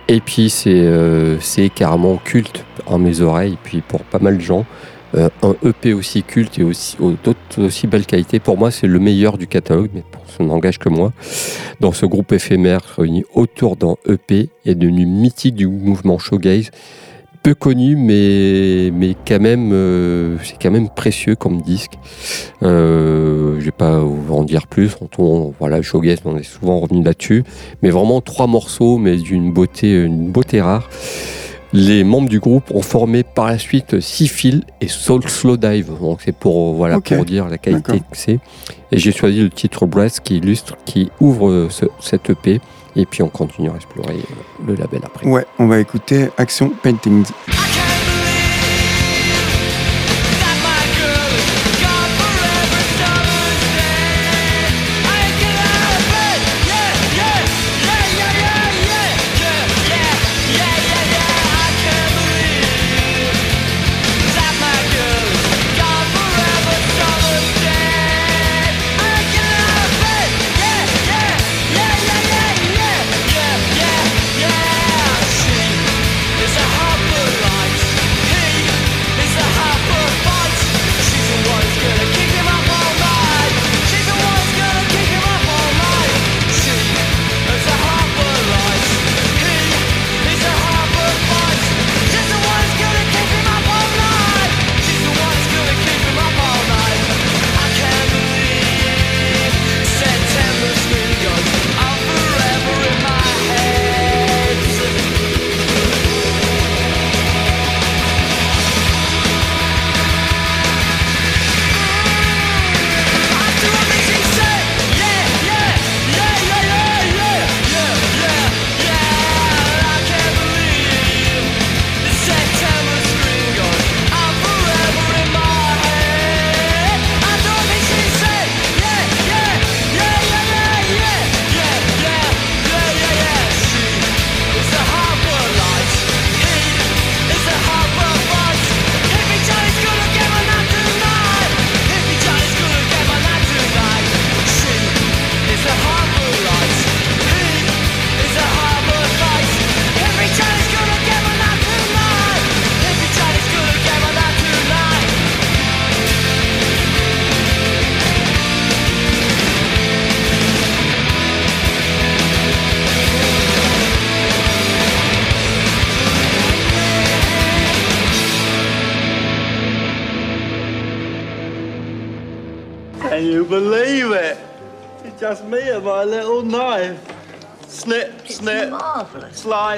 Et 0.09 0.21
puis 0.21 0.49
c'est 0.49 0.71
euh, 0.71 1.39
c'est 1.41 1.69
carrément 1.69 2.17
culte 2.25 2.65
en 2.87 2.99
mes 2.99 3.21
oreilles, 3.21 3.59
puis 3.63 3.83
pour 3.83 4.01
pas 4.01 4.19
mal 4.19 4.39
de 4.39 4.43
gens. 4.43 4.65
Euh, 5.15 5.29
un 5.43 5.55
EP 5.65 5.93
aussi 5.95 6.23
culte 6.25 6.59
et 6.59 6.65
aussi 6.65 6.97
au- 7.01 7.13
d'autres 7.23 7.63
aussi 7.65 7.87
belle 7.87 8.07
qualité. 8.07 8.41
Pour 8.41 8.59
moi, 8.59 8.71
c'est 8.71 8.89
le 8.89 8.99
meilleur 8.99 9.39
du 9.39 9.47
catalogue, 9.47 9.91
mais 9.95 10.03
pour 10.11 10.23
ça 10.29 10.43
n'engage 10.45 10.79
que 10.79 10.89
moi. 10.89 11.13
Dans 11.81 11.93
ce 11.93 12.07
groupe 12.07 12.33
éphémère 12.33 12.81
réuni 12.99 13.25
autour 13.35 13.77
d'un 13.77 13.95
EP 14.09 14.51
est 14.65 14.75
devenu 14.75 15.07
mythique 15.07 15.55
du 15.55 15.69
mouvement 15.69 16.19
showgaze 16.19 16.71
peu 17.43 17.55
connu, 17.55 17.95
mais, 17.95 18.91
mais 18.93 19.15
quand 19.27 19.39
même, 19.39 19.71
euh, 19.73 20.37
c'est 20.43 20.61
quand 20.61 20.73
même 20.73 20.89
précieux 20.89 21.37
comme 21.37 21.63
disque. 21.63 21.93
Euh, 22.65 23.61
je 23.61 23.65
vais 23.67 23.71
pas 23.71 24.01
vous 24.01 24.35
en 24.35 24.43
dire 24.43 24.67
plus. 24.67 24.97
On, 25.01 25.09
on- 25.23 25.55
voilà, 25.61 25.81
Showgaze, 25.81 26.19
on 26.25 26.37
est 26.37 26.43
souvent 26.43 26.81
revenu 26.81 27.05
là-dessus. 27.05 27.45
Mais 27.83 27.91
vraiment 27.91 28.21
trois 28.21 28.49
morceaux, 28.49 28.99
mais 28.99 29.17
d'une 29.17 29.53
beauté, 29.53 29.93
une 30.05 30.33
beauté 30.33 30.61
rare. 30.61 30.89
Les 31.79 32.05
membres 32.05 32.31
du 32.31 32.41
groupe 32.41 32.71
ont 32.71 32.81
formé 32.81 33.23
par 33.23 33.49
la 33.49 33.59
suite 33.59 34.01
Six 34.01 34.29
Fils 34.29 34.63
et 34.81 34.89
Soul 34.89 35.29
Slow 35.29 35.59
Dive. 35.59 35.91
Donc 36.01 36.21
c'est 36.25 36.33
pour, 36.35 36.71
euh, 36.71 36.75
voilà, 36.75 36.95
pour 37.17 37.27
dire 37.27 37.49
la 37.49 37.59
qualité 37.59 37.99
que 37.99 38.17
c'est. 38.17 38.39
Et 38.91 38.99
j'ai 38.99 39.13
choisi 39.13 39.41
le 39.43 39.51
titre 39.51 39.85
Breath 39.85 40.21
qui 40.21 40.39
illustre, 40.39 40.75
qui 40.87 41.11
ouvre 41.21 41.51
euh, 41.51 41.69
ce- 41.69 41.85
cette 42.01 42.31
EP. 42.31 42.63
Et 42.97 43.05
puis 43.05 43.23
on 43.23 43.29
continue 43.29 43.69
à 43.69 43.75
explorer 43.75 44.15
euh, 44.15 44.65
le 44.67 44.75
label 44.75 45.03
après. 45.05 45.27
Ouais, 45.29 45.45
on 45.59 45.67
va 45.67 45.79
écouter 45.79 46.29
Action 46.39 46.71
Paintings. 46.83 47.27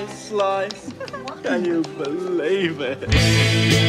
Slice. 0.06 0.92
Can 1.42 1.64
you 1.64 1.82
believe 1.82 2.80
it? 2.80 3.87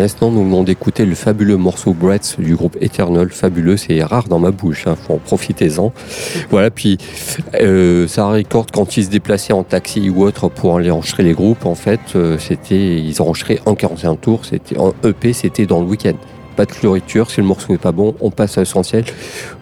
À 0.00 0.04
l'instant, 0.04 0.30
nous 0.30 0.44
venons 0.44 0.62
d'écouter 0.62 1.04
le 1.04 1.14
fabuleux 1.14 1.58
morceau 1.58 1.92
Breaths 1.92 2.36
du 2.38 2.56
groupe 2.56 2.74
Eternal. 2.80 3.28
Fabuleux, 3.28 3.76
c'est 3.76 4.02
rare 4.02 4.28
dans 4.28 4.38
ma 4.38 4.50
bouche, 4.50 4.86
hein, 4.86 4.96
faut 4.96 5.12
en 5.12 5.18
profitez-en. 5.18 5.92
Voilà, 6.48 6.70
puis 6.70 6.96
euh, 7.60 8.08
Sarah 8.08 8.32
Record, 8.32 8.68
quand 8.72 8.96
ils 8.96 9.04
se 9.04 9.10
déplaçaient 9.10 9.52
en 9.52 9.62
taxi 9.62 10.08
ou 10.08 10.22
autre 10.24 10.48
pour 10.48 10.78
aller 10.78 10.90
enregistrer 10.90 11.22
les 11.22 11.34
groupes, 11.34 11.66
en 11.66 11.74
fait, 11.74 12.00
euh, 12.16 12.38
c'était, 12.38 12.98
ils 12.98 13.20
enregistraient 13.20 13.60
en 13.66 13.74
45 13.74 14.18
tours, 14.18 14.46
c'était 14.46 14.78
en 14.78 14.94
EP, 15.04 15.34
c'était 15.34 15.66
dans 15.66 15.82
le 15.82 15.86
week-end. 15.86 16.14
Pas 16.56 16.64
de 16.64 16.72
floriture, 16.72 17.30
si 17.30 17.42
le 17.42 17.46
morceau 17.46 17.72
n'est 17.72 17.78
pas 17.78 17.92
bon, 17.92 18.14
on 18.20 18.30
passe 18.30 18.56
à 18.56 18.62
l'essentiel. 18.62 19.04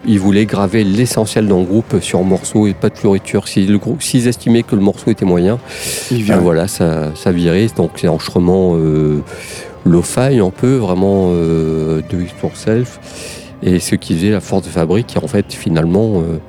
Ils 0.05 0.19
voulaient 0.19 0.45
graver 0.45 0.85
l'essentiel 0.85 1.47
dans 1.47 1.59
le 1.59 1.65
groupe 1.65 1.99
sur 2.01 2.19
un 2.19 2.23
morceau 2.23 2.65
et 2.65 2.73
pas 2.73 2.89
de 2.89 2.97
floriture. 2.97 3.47
Si 3.47 3.65
le 3.65 3.77
groupe, 3.77 4.01
s'ils 4.01 4.27
estimaient 4.27 4.63
que 4.63 4.75
le 4.75 4.81
morceau 4.81 5.11
était 5.11 5.25
moyen, 5.25 5.59
Il 6.11 6.25
ben 6.25 6.37
voilà, 6.37 6.67
ça, 6.67 7.11
ça 7.15 7.31
virait. 7.31 7.67
Donc 7.75 7.91
c'est 7.97 8.07
enregistrement 8.07 8.75
euh, 8.75 9.21
lo-fi 9.85 10.39
un 10.39 10.49
peu, 10.51 10.75
vraiment 10.75 11.29
euh, 11.31 12.01
do 12.09 12.19
it 12.19 12.33
yourself. 12.43 12.99
Et 13.61 13.79
ce 13.79 13.95
qui 13.95 14.15
faisait 14.15 14.29
la 14.29 14.39
force 14.41 14.63
de 14.63 14.69
fabrique, 14.69 15.07
qui 15.07 15.17
en 15.17 15.27
fait 15.27 15.51
finalement 15.53 16.21
euh, 16.21 16.39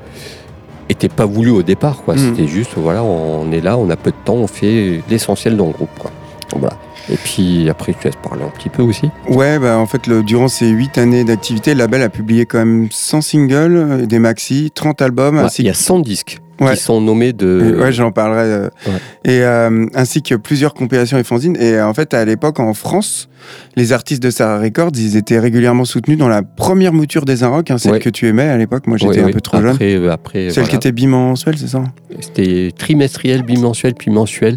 était 0.88 1.08
pas 1.08 1.26
voulu 1.26 1.50
au 1.50 1.62
départ. 1.62 2.02
quoi. 2.02 2.14
Mm. 2.14 2.18
C'était 2.18 2.46
juste, 2.48 2.72
voilà, 2.76 3.02
on 3.02 3.50
est 3.52 3.60
là, 3.60 3.76
on 3.78 3.90
a 3.90 3.96
peu 3.96 4.10
de 4.10 4.16
temps, 4.24 4.34
on 4.34 4.46
fait 4.46 5.00
l'essentiel 5.10 5.56
dans 5.56 5.66
le 5.66 5.72
groupe. 5.72 5.90
Quoi. 5.98 6.10
Voilà. 6.56 6.76
Et 7.10 7.16
puis 7.16 7.68
après, 7.68 7.92
je 7.92 7.98
te 7.98 8.04
laisse 8.04 8.16
parler 8.22 8.44
un 8.44 8.50
petit 8.50 8.68
peu 8.68 8.82
aussi. 8.82 9.08
Ouais, 9.28 9.58
bah 9.58 9.78
en 9.78 9.86
fait, 9.86 10.06
le- 10.06 10.22
durant 10.22 10.46
ces 10.48 10.68
8 10.68 10.98
années 10.98 11.24
d'activité, 11.24 11.72
le 11.74 11.78
label 11.78 12.02
a 12.02 12.08
publié 12.08 12.46
quand 12.46 12.58
même 12.58 12.88
100 12.90 13.20
singles, 13.22 13.76
euh, 13.76 14.06
des 14.06 14.18
maxi, 14.20 14.70
30 14.72 15.02
albums, 15.02 15.38
Ouais, 15.38 15.46
il 15.58 15.64
y 15.64 15.70
a 15.70 15.74
100 15.74 15.98
disques 16.00 16.38
Ouais. 16.60 16.74
qui 16.74 16.82
sont 16.82 17.00
nommés 17.00 17.32
de. 17.32 17.76
Ouais, 17.80 17.90
j'en 17.92 18.12
parlerai. 18.12 18.42
euh, 18.42 18.68
Ouais. 18.86 18.92
Et 19.32 19.42
euh, 19.42 19.86
ainsi 19.94 20.22
que 20.22 20.34
plusieurs 20.34 20.74
compilations 20.74 21.16
et 21.18 21.24
fanzines. 21.24 21.56
Et 21.58 21.74
euh, 21.74 21.86
en 21.86 21.94
fait, 21.94 22.12
à 22.14 22.24
l'époque, 22.24 22.60
en 22.60 22.74
France, 22.74 23.28
les 23.76 23.92
artistes 23.92 24.22
de 24.22 24.30
Sarah 24.30 24.60
Records, 24.60 24.90
ils 24.96 25.16
étaient 25.16 25.38
régulièrement 25.38 25.84
soutenus 25.84 26.18
dans 26.18 26.28
la 26.28 26.42
première 26.42 26.92
mouture 26.92 27.24
des 27.24 27.42
Inrocks, 27.42 27.70
hein, 27.70 27.78
celle 27.78 27.92
Ouais. 27.92 27.98
que 27.98 28.10
tu 28.10 28.26
aimais 28.28 28.48
à 28.48 28.56
l'époque. 28.58 28.86
Moi, 28.86 28.98
j'étais 28.98 29.22
Ouais, 29.22 29.30
un 29.30 29.32
peu 29.32 29.40
trop 29.40 29.58
jeune. 29.60 29.70
après, 29.70 30.08
Après, 30.08 30.38
Celle 30.50 30.52
voilà. 30.64 30.68
qui 30.68 30.76
était 30.76 30.92
bimensuelle, 30.92 31.56
c'est 31.58 31.68
ça? 31.68 31.82
C'était 32.20 32.72
trimestriel, 32.76 33.42
bimensuel, 33.42 33.94
puis 33.94 34.10
mensuel. 34.10 34.56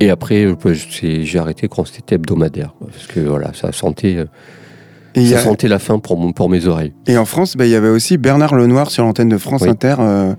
Et 0.00 0.10
après, 0.10 0.46
j'ai 0.92 1.38
arrêté 1.38 1.68
quand 1.68 1.86
c'était 1.86 2.16
hebdomadaire. 2.16 2.74
Parce 2.80 3.06
que 3.06 3.20
voilà, 3.20 3.52
ça 3.54 3.70
sentait, 3.70 4.16
et, 5.14 5.26
ça 5.26 5.38
a- 5.38 5.40
sentait 5.42 5.68
la 5.68 5.78
fin 5.78 5.98
pour, 5.98 6.16
mon- 6.18 6.32
pour 6.32 6.48
mes 6.48 6.66
oreilles. 6.66 6.92
et 7.06 7.16
en 7.18 7.24
France, 7.24 7.56
bah, 7.56 7.66
il 7.66 7.70
y 7.70 7.74
avait 7.74 7.88
aussi 7.88 8.16
Bernard 8.18 8.54
Lenoir 8.54 8.90
sur 8.90 9.04
l'antenne 9.04 9.28
de 9.28 9.38
France 9.38 9.62
Oui. 9.62 9.68
Inter. 9.68 9.96
euh, 10.00 10.34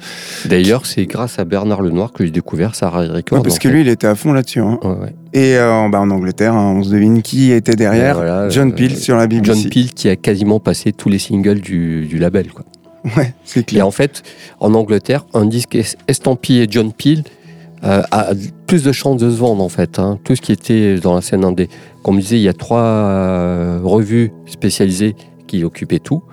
D'ailleurs, 0.46 0.86
c'est 0.86 1.06
grâce 1.06 1.40
à 1.40 1.46
Bernard 1.46 1.82
Lenoir 1.82 2.12
que 2.12 2.26
j'ai 2.26 2.32
découvert 2.32 2.76
Sarah 2.76 3.02
Records. 3.02 3.40
ouais, 3.40 3.44
parce 3.44 3.60
que 3.60 3.70
fait. 3.70 3.74
lui, 3.74 3.82
il 3.82 3.88
était 3.88 4.08
à 4.08 4.16
fond 4.16 4.34
là-dessus. 4.34 4.60
hein. 4.60 4.80
Ouais, 4.84 4.90
ouais. 4.90 5.14
Et 5.34 5.56
euh, 5.58 5.72
en- 5.72 5.90
bah, 5.90 6.00
en 6.02 6.10
Angleterre, 6.10 6.54
hein, 6.54 6.74
on 6.78 6.84
se 6.84 6.90
devine 6.90 7.22
qui 7.22 7.52
était 7.52 7.76
derrière. 7.76 8.12
Et 8.18 8.26
voilà, 8.26 8.50
John 8.50 8.72
euh, 8.72 8.76
Peel 8.76 8.96
sur 8.98 9.16
la 9.18 9.28
BBC. 9.28 9.46
John 9.62 9.70
Peel 9.70 9.94
qui 9.94 10.10
a 10.10 10.16
quasiment 10.16 10.60
passé 10.60 10.92
tous 10.94 11.10
les 11.10 11.20
singles 11.20 11.60
du, 11.62 12.06
du 12.06 12.18
label. 12.18 12.48
Quoi. 12.52 12.66
Ouais, 13.18 13.34
c'est 13.44 13.60
Et 13.60 13.64
clair. 13.64 13.86
en 13.88 13.92
fait, 13.92 14.24
en 14.60 14.74
Angleterre, 14.74 15.26
un 15.36 15.46
disque 15.46 15.76
es- 15.76 15.96
estampillé 16.08 16.68
John 16.70 16.92
Peel 16.92 17.24
euh, 17.86 18.02
a 18.12 18.30
plus 18.68 18.84
de 18.84 18.92
chances 18.92 19.18
de 19.22 19.30
se 19.30 19.36
vendre 19.38 19.64
en 19.64 19.70
fait. 19.70 20.00
hein. 20.00 20.20
Tout 20.24 20.36
ce 20.36 20.42
qui 20.42 20.52
était 20.52 20.96
dans 21.00 21.14
la 21.16 21.22
scène 21.22 21.44
indé. 21.46 21.70
Comme 22.04 22.16
je 22.18 22.22
disais, 22.22 22.38
il 22.38 22.44
y 22.44 22.50
a 22.50 22.54
trois 22.54 22.80
euh, 22.82 23.80
revues 23.84 24.32
spécialisées 24.46 25.16
qui 25.48 25.64
occupaient 25.64 26.00
tout. 26.00 26.24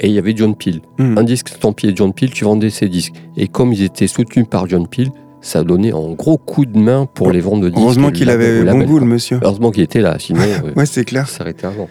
Et 0.00 0.06
il 0.06 0.12
y 0.14 0.18
avait 0.18 0.34
John 0.36 0.54
Peel. 0.54 0.80
Hmm. 0.98 1.18
Un 1.18 1.24
disque 1.24 1.50
estampillé 1.50 1.92
John 1.94 2.12
Peel, 2.14 2.30
tu 2.30 2.44
vendais 2.44 2.70
ces 2.70 2.88
disques. 2.88 3.14
Et 3.36 3.48
comme 3.48 3.72
ils 3.72 3.82
étaient 3.82 4.06
soutenus 4.06 4.46
par 4.48 4.68
John 4.68 4.86
Peel, 4.86 5.10
ça 5.40 5.64
donnait 5.64 5.92
un 5.92 6.12
gros 6.12 6.38
coup 6.38 6.66
de 6.66 6.78
main 6.78 7.06
pour 7.12 7.30
les 7.32 7.40
ventes 7.40 7.60
de 7.62 7.68
disques. 7.68 7.80
Heureusement 7.82 8.10
qu'il 8.10 8.30
avait 8.30 8.62
bon 8.64 8.84
goût, 8.84 8.98
le 8.98 9.06
monsieur. 9.06 9.40
Heureusement 9.42 9.70
qu'il 9.72 9.82
était 9.82 10.00
là, 10.00 10.16
sinon 10.18 10.40
euh, 10.64 10.72
Ouais, 10.76 10.86
c'est 10.86 11.04
clair. 11.04 11.28
ça 11.28 11.38
s'arrêtait 11.38 11.66
avant. 11.66 11.88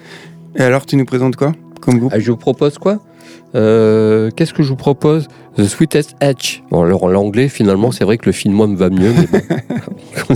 Et 0.56 0.62
alors, 0.62 0.86
tu 0.86 0.96
nous 0.96 1.06
présentes 1.06 1.36
quoi 1.36 1.52
comme 1.82 2.00
groupe 2.00 2.12
Ah, 2.16 2.20
je 2.20 2.32
vous 2.32 2.38
propose 2.38 2.78
quoi? 2.78 3.00
Euh, 3.56 4.30
Qu'est-ce 4.36 4.54
que 4.54 4.64
je 4.64 4.70
vous 4.70 4.76
propose? 4.76 5.28
The 5.58 5.64
Sweetest 5.66 6.16
Edge. 6.22 6.62
Bon, 6.70 6.84
alors 6.84 7.04
en 7.04 7.08
l'anglais, 7.08 7.48
finalement, 7.50 7.92
c'est 7.92 8.04
vrai 8.04 8.18
que 8.18 8.26
le 8.26 8.32
finnois 8.32 8.68
me 8.68 8.76
va 8.76 8.90
mieux, 8.90 9.12
mais 9.14 9.28
bon. 10.30 10.36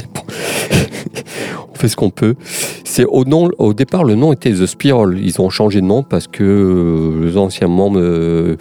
on, 1.71 1.75
fait 1.75 1.87
ce 1.87 1.95
qu'on 1.95 2.09
peut. 2.09 2.35
C'est 2.83 3.05
au, 3.05 3.25
nom, 3.25 3.49
au 3.57 3.73
départ, 3.73 4.03
le 4.03 4.15
nom 4.15 4.33
était 4.33 4.51
The 4.51 4.65
Spiral. 4.65 5.19
Ils 5.21 5.39
ont 5.41 5.49
changé 5.49 5.81
de 5.81 5.85
nom 5.85 6.03
parce 6.03 6.27
que 6.27 6.43
euh, 6.43 7.25
les 7.27 7.37
anciens 7.37 7.67
membres. 7.67 7.99
euh, 7.99 8.55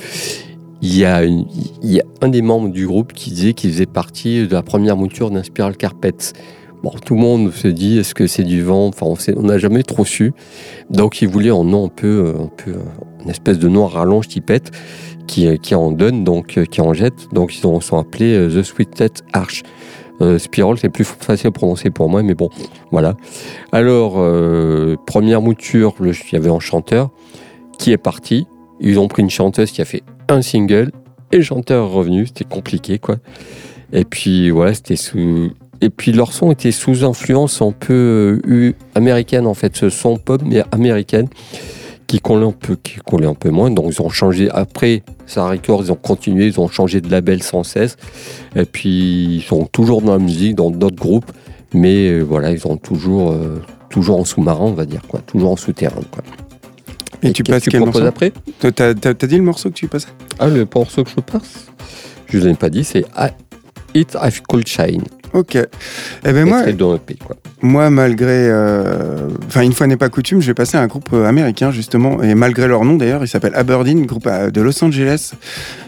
il 0.83 0.97
y, 0.97 1.05
a 1.05 1.25
une- 1.25 1.45
il 1.83 1.93
y 1.93 2.01
a 2.01 2.05
un 2.23 2.29
des 2.29 2.41
membres 2.41 2.71
du 2.71 2.87
groupe 2.87 3.13
qui 3.13 3.31
disait 3.31 3.53
qu'il 3.53 3.71
faisait 3.71 3.85
partie 3.85 4.47
de 4.49 4.53
la 4.55 4.63
première 4.63 4.97
mouture 4.97 5.31
d'un 5.31 5.43
Spiral 5.43 5.77
Carpet. 5.77 6.15
Bon, 6.83 6.91
tout 7.05 7.15
le 7.15 7.21
monde 7.21 7.53
se 7.53 7.69
dit, 7.69 7.99
est-ce 7.99 8.15
que 8.15 8.27
c'est 8.27 8.45
du 8.45 8.63
vent? 8.63 8.87
Enfin, 8.87 9.07
on 9.37 9.43
n'a 9.43 9.59
jamais 9.59 9.83
trop 9.83 10.07
su. 10.07 10.33
Donc, 10.89 11.21
il 11.21 11.29
voulait 11.29 11.51
un 11.51 11.65
nom 11.65 11.85
un 11.85 11.89
peu, 11.89 12.33
un 12.41 12.47
peu, 12.57 12.77
une 13.25 13.31
espèce 13.31 13.59
de 13.59 13.68
nom 13.68 13.87
à 13.87 13.89
rallonge 13.89 14.29
qui 14.29 14.41
pète, 14.41 14.71
qui, 15.27 15.47
euh, 15.47 15.57
qui 15.57 15.75
en 15.75 15.91
donne, 15.93 16.25
donc 16.25 16.59
euh, 16.59 16.64
qui 16.64 16.81
en 16.81 16.93
jette. 16.93 17.29
Donc, 17.33 17.57
ils 17.57 17.66
ont, 17.66 17.81
sont 17.81 17.99
appelés 17.99 18.35
euh, 18.35 18.49
The 18.49 18.62
Sweetet 18.62 19.12
Arch. 19.33 19.62
Euh, 20.21 20.39
Spiral, 20.39 20.77
c'est 20.79 20.91
plus 20.91 21.05
facile 21.05 21.47
à 21.47 21.51
prononcer 21.51 21.91
pour 21.91 22.11
moi, 22.11 22.23
mais 22.23 22.35
bon, 22.35 22.51
voilà. 22.91 23.16
Alors, 23.73 24.14
première 25.07 25.41
mouture, 25.41 25.95
il 26.01 26.12
y 26.33 26.37
avait 26.37 26.51
un 26.51 26.61
chanteur 26.61 27.11
qui 27.79 27.93
est 27.93 27.97
parti. 27.99 28.47
Ils 28.81 28.99
ont 28.99 29.09
pris 29.09 29.23
une 29.23 29.31
chanteuse 29.31 29.71
qui 29.71 29.81
a 29.81 29.87
fait 29.87 30.03
un 30.29 30.43
single 30.43 30.91
et 31.33 31.39
le 31.39 31.43
chanteur 31.43 31.87
est 31.87 31.95
revenu. 31.95 32.27
C'était 32.27 32.45
compliqué, 32.45 32.99
quoi. 32.99 33.16
Et 33.95 34.05
puis, 34.05 34.51
voilà, 34.51 34.75
c'était 34.75 34.97
sous. 34.97 35.51
Et 35.81 35.89
puis, 35.89 36.12
leur 36.12 36.35
son 36.35 36.53
était 36.53 36.73
sous 36.73 37.03
influence 37.05 37.62
un 37.62 37.73
peu 37.73 38.41
eu- 38.47 38.75
américaine, 38.95 39.47
en 39.47 39.55
fait. 39.55 39.75
Ce 39.75 39.89
son 39.89 40.18
pop, 40.18 40.43
mais 40.45 40.62
américaine, 40.71 41.29
qui 42.11 42.19
collait 42.19 42.47
un 42.47 42.51
peu, 42.51 42.75
qui 42.75 42.97
collait 42.97 43.29
un 43.29 43.35
peu 43.35 43.51
moins. 43.51 43.71
Donc, 43.71 43.93
ils 43.93 44.03
ont 44.03 44.09
changé. 44.09 44.51
Après, 44.51 45.05
ça 45.27 45.49
Records, 45.49 45.85
ils 45.85 45.93
ont 45.93 45.97
continué, 45.97 46.47
ils 46.47 46.59
ont 46.59 46.69
changé 46.69 47.01
de 47.01 47.09
label 47.09 47.41
sans 47.41 47.63
cesse. 47.63 47.97
Et 48.57 48.65
puis, 48.65 49.37
ils 49.37 49.43
sont 49.43 49.65
toujours 49.67 50.03
dans 50.03 50.15
la 50.15 50.19
musique, 50.19 50.57
dans 50.57 50.73
d'autres 50.73 50.97
groupes. 50.97 51.31
Mais 51.73 52.09
euh, 52.09 52.23
voilà, 52.23 52.51
ils 52.51 52.67
ont 52.67 52.77
toujours, 52.77 53.31
euh, 53.31 53.63
toujours 53.91 54.19
en 54.19 54.25
sous-marin, 54.25 54.65
on 54.65 54.73
va 54.73 54.87
dire, 54.87 55.03
quoi. 55.07 55.21
Toujours 55.21 55.53
en 55.53 55.57
souterrain, 55.57 56.01
quoi. 56.11 56.25
Et, 57.23 57.33
tu 57.33 57.45
passes 57.45 57.67
que 57.67 57.71
quel 57.71 57.85
morceau 57.85 58.05
après? 58.05 58.33
T'as 58.59 58.93
dit 58.93 59.37
le 59.37 59.43
morceau 59.43 59.69
que 59.69 59.75
tu 59.75 59.87
passais? 59.87 60.09
Ah, 60.41 60.49
le 60.49 60.67
morceau 60.75 61.05
que 61.05 61.11
je 61.11 61.21
passe? 61.21 61.67
Je 62.27 62.39
ne 62.39 62.47
l'ai 62.47 62.55
pas 62.55 62.71
dit, 62.71 62.83
c'est 62.83 63.05
It 63.95 64.17
I've 64.21 64.43
Cold 64.49 64.67
Shine. 64.67 65.05
Ok. 65.33 65.55
Eh 65.57 66.33
ben 66.33 66.45
moi, 66.47 66.62
quoi. 67.24 67.37
moi 67.62 67.89
malgré, 67.91 68.49
euh, 68.49 69.28
enfin 69.47 69.62
une 69.62 69.72
fois 69.72 69.87
n'est 69.87 69.97
pas 69.97 70.09
coutume, 70.09 70.41
je 70.41 70.47
vais 70.49 70.55
passer 70.55 70.76
à 70.76 70.83
un 70.83 70.87
groupe 70.87 71.09
euh, 71.12 71.26
américain 71.26 71.70
justement, 71.70 72.22
et 72.22 72.35
malgré 72.35 72.66
leur 72.66 72.85
nom 72.85 72.97
d'ailleurs, 72.97 73.22
il 73.24 73.28
s'appelle 73.28 73.53
Aberdeen, 73.55 74.07
groupe 74.07 74.26
euh, 74.26 74.51
de 74.51 74.61
Los 74.61 74.83
Angeles. 74.85 75.33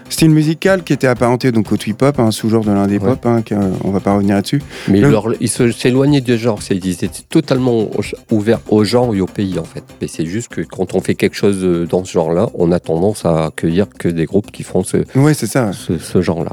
Style 0.09 0.29
musical 0.31 0.83
qui 0.85 0.93
était 0.93 1.07
apparenté 1.07 1.53
donc 1.53 1.73
au 1.73 1.77
twee-pop, 1.79 2.19
un 2.21 2.31
sous-genre 2.31 2.65
de 2.65 2.71
l'indé 2.71 2.99
Ouais. 2.99 3.17
pop, 3.17 3.25
hein, 3.27 3.43
on 3.83 3.91
va 3.93 4.01
pas 4.01 4.13
revenir 4.15 4.35
là-dessus. 4.35 4.61
Mais 4.89 5.01
Le- 5.01 5.09
leur- 5.11 5.29
ils 5.41 5.49
se- 5.49 5.71
s'éloignaient 5.73 6.21
du 6.21 6.37
genre. 6.37 6.59
Ils 6.71 6.87
étaient 6.91 7.09
totalement 7.31 7.89
ouverts 8.31 8.61
au 8.69 8.85
genre 8.85 9.15
et 9.15 9.23
au 9.23 9.27
pays, 9.27 9.59
en 9.59 9.65
fait. 9.65 9.83
Mais 10.03 10.09
c'est 10.09 10.27
juste 10.27 10.49
que 10.49 10.61
quand 10.61 10.95
on 10.95 11.01
fait 11.01 11.15
quelque 11.15 11.35
chose 11.35 11.67
dans 11.89 12.05
ce 12.05 12.13
genre-là, 12.13 12.51
on 12.55 12.73
a 12.73 12.79
tendance 12.79 13.25
à 13.25 13.47
accueillir 13.47 13.87
que 13.89 14.09
des 14.09 14.27
groupes 14.27 14.51
qui 14.53 14.65
font 14.65 14.85
ce, 14.85 14.99
Ouais, 15.19 15.33
c'est 15.33 15.47
ça. 15.47 15.73
ce, 15.73 15.97
ce 15.97 16.21
genre-là. 16.21 16.53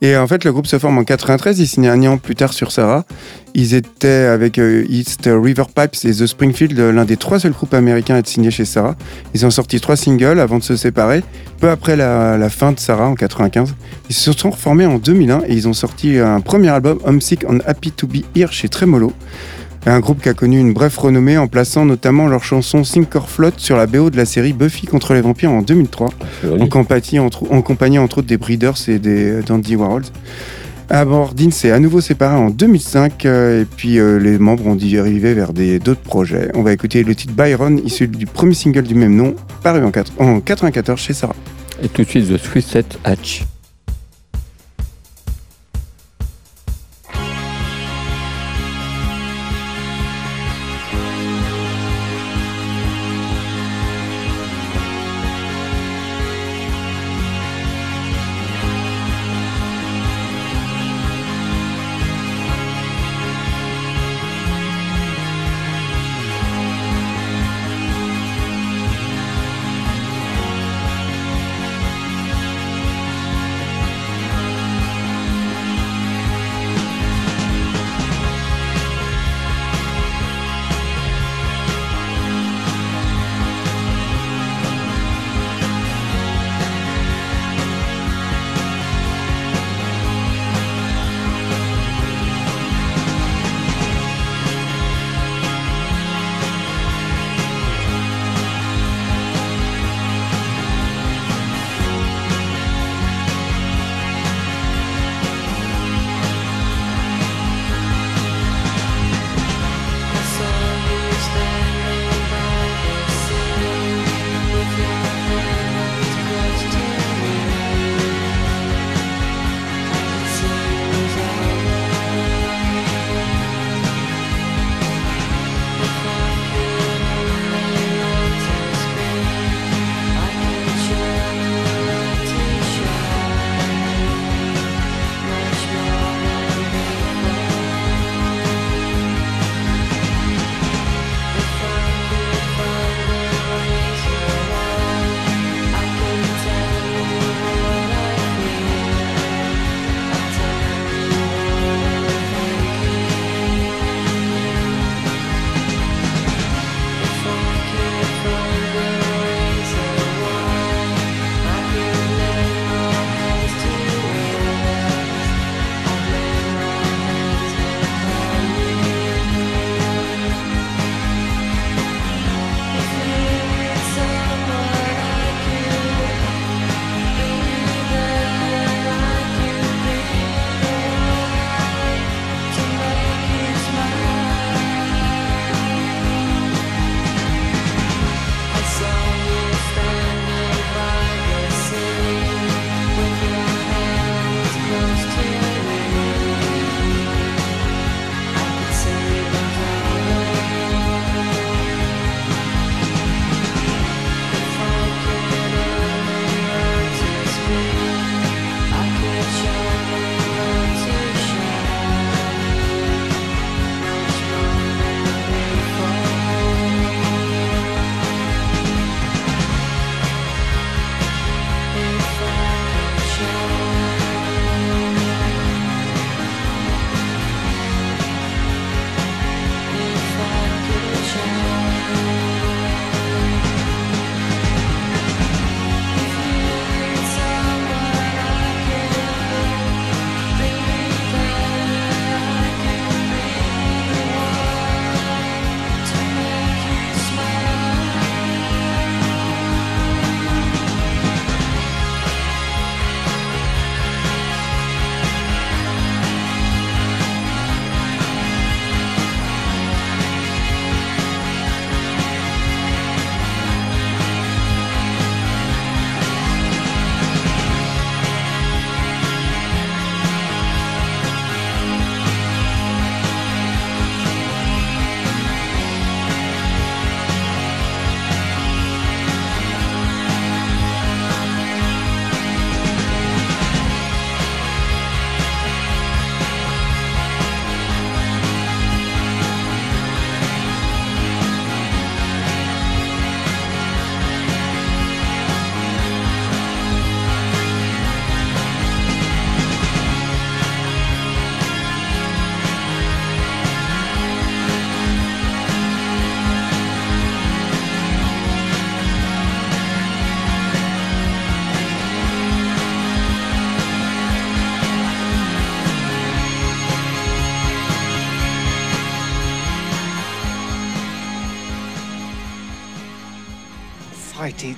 Et 0.00 0.16
en 0.16 0.26
fait, 0.26 0.44
le 0.44 0.52
groupe 0.52 0.66
se 0.66 0.78
forme 0.78 0.98
en 0.98 1.04
93, 1.04 1.58
ils 1.58 1.66
signent 1.66 1.88
un 1.88 2.02
an 2.06 2.18
plus 2.18 2.36
tard 2.36 2.52
sur 2.52 2.70
Sarah. 2.70 3.04
Ils 3.54 3.74
étaient 3.74 4.08
avec 4.08 4.58
euh, 4.58 4.84
East 4.88 5.22
River 5.26 5.64
Pipes 5.74 6.04
et 6.04 6.12
The 6.12 6.26
Springfield, 6.26 6.78
euh, 6.78 6.92
l'un 6.92 7.04
des 7.04 7.16
trois 7.16 7.40
seuls 7.40 7.52
groupes 7.52 7.74
américains 7.74 8.14
à 8.14 8.18
être 8.18 8.28
signé 8.28 8.52
chez 8.52 8.64
Sarah. 8.64 8.94
Ils 9.34 9.44
ont 9.44 9.50
sorti 9.50 9.80
trois 9.80 9.96
singles 9.96 10.38
avant 10.38 10.58
de 10.58 10.62
se 10.62 10.76
séparer, 10.76 11.24
peu 11.60 11.68
après 11.68 11.96
la, 11.96 12.38
la 12.38 12.48
fin 12.48 12.70
de 12.70 12.78
Sarah 12.78 13.08
en 13.08 13.14
95. 13.14 13.74
Ils 14.08 14.14
se 14.14 14.32
sont 14.32 14.50
reformés 14.50 14.86
en 14.86 14.98
2001 14.98 15.42
et 15.48 15.54
ils 15.54 15.66
ont 15.66 15.72
sorti 15.72 16.18
un 16.18 16.40
premier 16.40 16.68
album, 16.68 17.00
Homesick 17.04 17.44
and 17.44 17.58
Happy 17.66 17.90
to 17.90 18.06
Be 18.06 18.18
Here, 18.36 18.52
chez 18.52 18.68
Tremolo. 18.68 19.12
Un 19.86 20.00
groupe 20.00 20.20
qui 20.20 20.28
a 20.28 20.34
connu 20.34 20.58
une 20.58 20.72
brève 20.72 20.96
renommée 20.98 21.38
en 21.38 21.46
plaçant 21.46 21.84
notamment 21.84 22.26
leur 22.26 22.44
chanson 22.44 22.84
Sink 22.84 23.14
or 23.14 23.30
Float 23.30 23.52
sur 23.56 23.76
la 23.76 23.86
BO 23.86 24.10
de 24.10 24.16
la 24.16 24.24
série 24.26 24.52
Buffy 24.52 24.86
contre 24.86 25.14
les 25.14 25.20
vampires 25.20 25.50
en 25.50 25.62
2003 25.62 26.10
en 26.60 26.66
compagnie, 26.66 27.18
entre, 27.18 27.50
en 27.50 27.62
compagnie 27.62 27.98
entre 27.98 28.18
autres 28.18 28.28
des 28.28 28.36
Breeders 28.36 28.88
et 28.88 28.98
des 28.98 29.30
euh, 29.30 29.42
Dandy 29.42 29.76
Warhols. 29.76 30.04
Aberdeen 30.90 31.52
s'est 31.52 31.70
à 31.70 31.78
nouveau 31.78 32.00
séparé 32.00 32.36
en 32.36 32.50
2005 32.50 33.26
euh, 33.26 33.62
et 33.62 33.64
puis 33.64 33.98
euh, 33.98 34.18
les 34.18 34.38
membres 34.38 34.66
ont 34.66 34.74
dérivé 34.74 35.34
vers 35.34 35.52
d'autres 35.52 36.00
projets. 36.00 36.50
On 36.54 36.62
va 36.62 36.72
écouter 36.72 37.04
le 37.04 37.14
titre 37.14 37.34
Byron 37.34 37.78
issu 37.84 38.08
du 38.08 38.26
premier 38.26 38.54
single 38.54 38.82
du 38.82 38.94
même 38.94 39.14
nom 39.14 39.34
paru 39.62 39.84
en, 39.84 39.90
4 39.90 40.12
en 40.18 40.40
94 40.40 40.98
chez 41.00 41.12
Sarah. 41.12 41.36
Et 41.82 41.88
tout 41.88 42.02
de 42.02 42.08
suite, 42.08 42.28
The 42.28 42.42
Twisted 42.42 42.86
Hatch. 43.04 43.44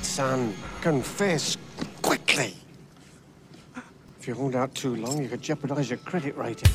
Son. 0.02 0.52
Confess 0.80 1.56
quickly. 2.02 2.54
If 4.18 4.26
you 4.26 4.34
hold 4.34 4.56
out 4.56 4.74
too 4.74 4.96
long, 4.96 5.22
you 5.22 5.28
could 5.28 5.42
jeopardize 5.42 5.88
your 5.88 5.98
credit 5.98 6.36
rating. 6.36 6.70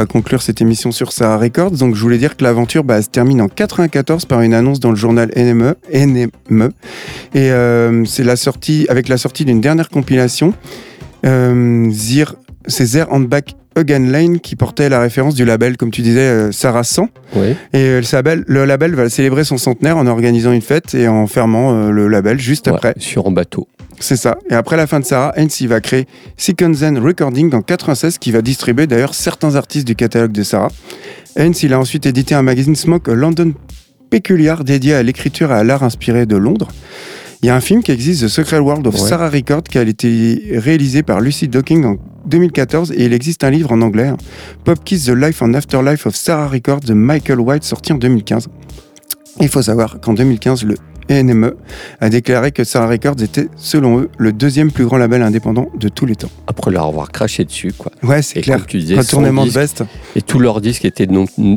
Va 0.00 0.06
conclure 0.06 0.40
cette 0.40 0.60
émission 0.60 0.92
sur 0.92 1.12
Sarah 1.12 1.38
Records. 1.38 1.72
Donc, 1.72 1.94
je 1.94 2.00
voulais 2.00 2.18
dire 2.18 2.36
que 2.36 2.42
l'aventure 2.42 2.84
bah, 2.84 3.02
se 3.02 3.08
termine 3.08 3.42
en 3.42 3.48
94 3.48 4.24
par 4.24 4.40
une 4.40 4.54
annonce 4.54 4.80
dans 4.80 4.90
le 4.90 4.96
journal 4.96 5.30
NME. 5.36 5.74
NME. 5.92 6.72
Et 7.34 7.50
euh, 7.52 8.04
c'est 8.06 8.24
la 8.24 8.36
sortie, 8.36 8.86
avec 8.88 9.08
la 9.08 9.18
sortie 9.18 9.44
d'une 9.44 9.60
dernière 9.60 9.90
compilation, 9.90 10.54
euh, 11.26 11.90
Zir, 11.90 12.34
c'est 12.66 12.86
Zer 12.86 13.12
and 13.12 13.20
Back 13.20 13.54
Again 13.76 14.10
Lane 14.10 14.40
qui 14.40 14.56
portait 14.56 14.88
la 14.88 15.00
référence 15.00 15.34
du 15.34 15.44
label, 15.44 15.76
comme 15.76 15.90
tu 15.90 16.02
disais, 16.02 16.20
euh, 16.20 16.52
Sarah 16.52 16.84
100. 16.84 17.08
Oui. 17.36 17.54
Et 17.72 17.78
euh, 17.78 18.00
le, 18.00 18.06
label, 18.12 18.44
le 18.46 18.64
label 18.64 18.94
va 18.94 19.08
célébrer 19.08 19.44
son 19.44 19.58
centenaire 19.58 19.96
en 19.96 20.06
organisant 20.06 20.52
une 20.52 20.60
fête 20.62 20.94
et 20.94 21.08
en 21.08 21.26
fermant 21.26 21.72
euh, 21.72 21.90
le 21.90 22.08
label 22.08 22.38
juste 22.40 22.66
Ouais, 22.66 22.74
après. 22.74 22.94
sur 22.98 23.26
un 23.26 23.30
bateau. 23.30 23.68
C'est 24.00 24.16
ça. 24.16 24.38
Et 24.50 24.54
après 24.54 24.76
la 24.76 24.86
fin 24.86 24.98
de 24.98 25.04
Sarah, 25.04 25.34
il 25.36 25.68
va 25.68 25.80
créer 25.80 26.06
Second 26.36 26.72
Zen 26.72 26.98
Recording 26.98 27.54
en 27.54 27.60
96 27.62 28.18
qui 28.18 28.32
va 28.32 28.42
distribuer 28.42 28.86
d'ailleurs 28.86 29.14
certains 29.14 29.54
artistes 29.56 29.86
du 29.86 29.94
catalogue 29.94 30.32
de 30.32 30.42
Sarah. 30.42 30.70
Il 31.36 31.72
a 31.72 31.78
ensuite 31.78 32.06
édité 32.06 32.34
un 32.34 32.42
magazine 32.42 32.74
Smoke 32.74 33.10
London 33.12 33.52
Peculiar 34.10 34.64
dédié 34.64 34.94
à 34.94 35.02
l'écriture 35.02 35.52
et 35.52 35.54
à 35.54 35.64
l'art 35.64 35.84
inspiré 35.84 36.26
de 36.26 36.36
Londres. 36.36 36.68
Il 37.42 37.46
y 37.46 37.48
a 37.48 37.56
un 37.56 37.60
film 37.60 37.82
qui 37.82 37.90
existe, 37.90 38.22
The 38.22 38.28
Secret 38.28 38.58
World 38.58 38.86
of 38.86 38.94
Ouais. 38.94 39.08
Sarah 39.08 39.30
Record, 39.30 39.62
qui 39.62 39.78
a 39.78 39.82
été 39.82 40.52
réalisé 40.56 41.02
par 41.02 41.20
Lucy 41.20 41.48
Docking 41.48 41.84
en 41.86 41.96
2014 42.26 42.92
et 42.92 43.06
il 43.06 43.14
existe 43.14 43.44
un 43.44 43.50
livre 43.50 43.72
en 43.72 43.80
anglais, 43.80 44.08
hein, 44.08 44.18
Pop 44.64 44.78
Kiss 44.84 45.06
The 45.06 45.14
Life 45.14 45.40
and 45.40 45.54
Afterlife 45.54 46.06
of 46.06 46.14
Sarah 46.14 46.48
Record 46.48 46.80
de 46.80 46.92
Michael 46.92 47.40
White, 47.40 47.64
sorti 47.64 47.94
en 47.94 47.96
2015. 47.96 48.48
Il 49.40 49.48
faut 49.48 49.62
savoir 49.62 50.00
qu'en 50.00 50.12
2015, 50.12 50.64
le 50.64 50.74
NME 51.10 51.56
a 52.00 52.08
déclaré 52.08 52.52
que 52.52 52.64
Sarah 52.64 52.88
Records 52.88 53.22
était, 53.22 53.48
selon 53.56 54.00
eux, 54.00 54.10
le 54.16 54.32
deuxième 54.32 54.70
plus 54.70 54.84
grand 54.84 54.96
label 54.96 55.22
indépendant 55.22 55.68
de 55.78 55.88
tous 55.88 56.06
les 56.06 56.14
temps. 56.14 56.30
Après 56.46 56.70
leur 56.70 56.86
avoir 56.86 57.10
craché 57.10 57.44
dessus, 57.44 57.72
quoi. 57.76 57.90
Ouais, 58.02 58.22
c'est 58.22 58.40
clair. 58.40 58.58
comme 58.58 58.66
tu 58.66 58.78
disais, 58.78 58.96
Retournement 58.96 59.42
100 59.42 59.46
de 59.48 59.52
veste. 59.52 59.84
Et 60.14 60.22
tous 60.22 60.38
leurs 60.38 60.60
disques 60.60 60.84
étaient 60.84 61.08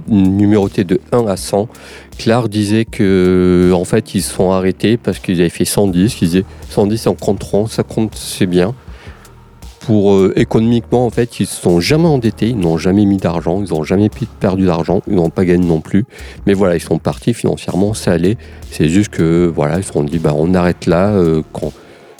numérotés 0.09 0.83
de 0.83 0.99
1 1.11 1.27
à 1.27 1.37
100. 1.37 1.69
Clark 2.17 2.49
disait 2.49 2.85
que 2.85 3.71
en 3.73 3.85
fait 3.85 4.13
ils 4.13 4.21
se 4.21 4.33
sont 4.33 4.51
arrêtés 4.51 4.97
parce 4.97 5.19
qu'ils 5.19 5.39
avaient 5.39 5.49
fait 5.49 5.65
100 5.65 5.87
disques. 5.87 6.21
Ils 6.21 6.29
disaient 6.29 6.45
100 6.69 6.87
disques 6.87 7.07
en 7.07 7.15
compteront, 7.15 7.67
ça 7.67 7.83
compte 7.83 8.15
c'est 8.15 8.45
bien. 8.45 8.73
Pour 9.85 10.13
euh, 10.13 10.33
économiquement 10.35 11.05
en 11.05 11.09
fait 11.09 11.39
ils 11.39 11.45
se 11.45 11.61
sont 11.61 11.79
jamais 11.79 12.07
endettés, 12.07 12.49
ils 12.49 12.59
n'ont 12.59 12.77
jamais 12.77 13.05
mis 13.05 13.17
d'argent, 13.17 13.61
ils 13.61 13.73
n'ont 13.73 13.83
jamais 13.83 14.09
perdu 14.39 14.65
d'argent, 14.65 15.01
ils 15.07 15.15
n'ont 15.15 15.29
pas 15.29 15.43
gagné 15.43 15.65
non 15.65 15.81
plus. 15.81 16.05
Mais 16.45 16.53
voilà 16.53 16.75
ils 16.75 16.81
sont 16.81 16.99
partis 16.99 17.33
financièrement, 17.33 17.93
ça 17.93 18.11
allait. 18.11 18.37
C'est 18.71 18.87
juste 18.87 19.09
que 19.09 19.51
voilà 19.53 19.77
ils 19.77 19.83
se 19.83 19.91
sont 19.91 20.03
dit 20.03 20.19
bah 20.19 20.33
on 20.35 20.53
arrête 20.53 20.85
là 20.85 21.09
euh, 21.09 21.41
quand 21.51 21.73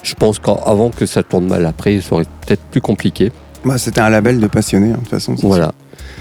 Je 0.03 0.13
pense 0.15 0.39
qu'avant 0.39 0.89
que 0.89 1.05
ça 1.05 1.23
tourne 1.23 1.47
mal 1.47 1.65
après, 1.65 2.01
ça 2.01 2.15
aurait 2.15 2.25
peut-être 2.45 2.63
plus 2.71 2.81
compliqué. 2.81 3.31
Bah, 3.65 3.77
C'était 3.77 4.01
un 4.01 4.09
label 4.09 4.39
de 4.39 4.47
passionnés, 4.47 4.91
hein, 4.91 4.95
de 4.95 4.99
toute 4.99 5.09
façon. 5.09 5.35
Voilà. 5.35 5.71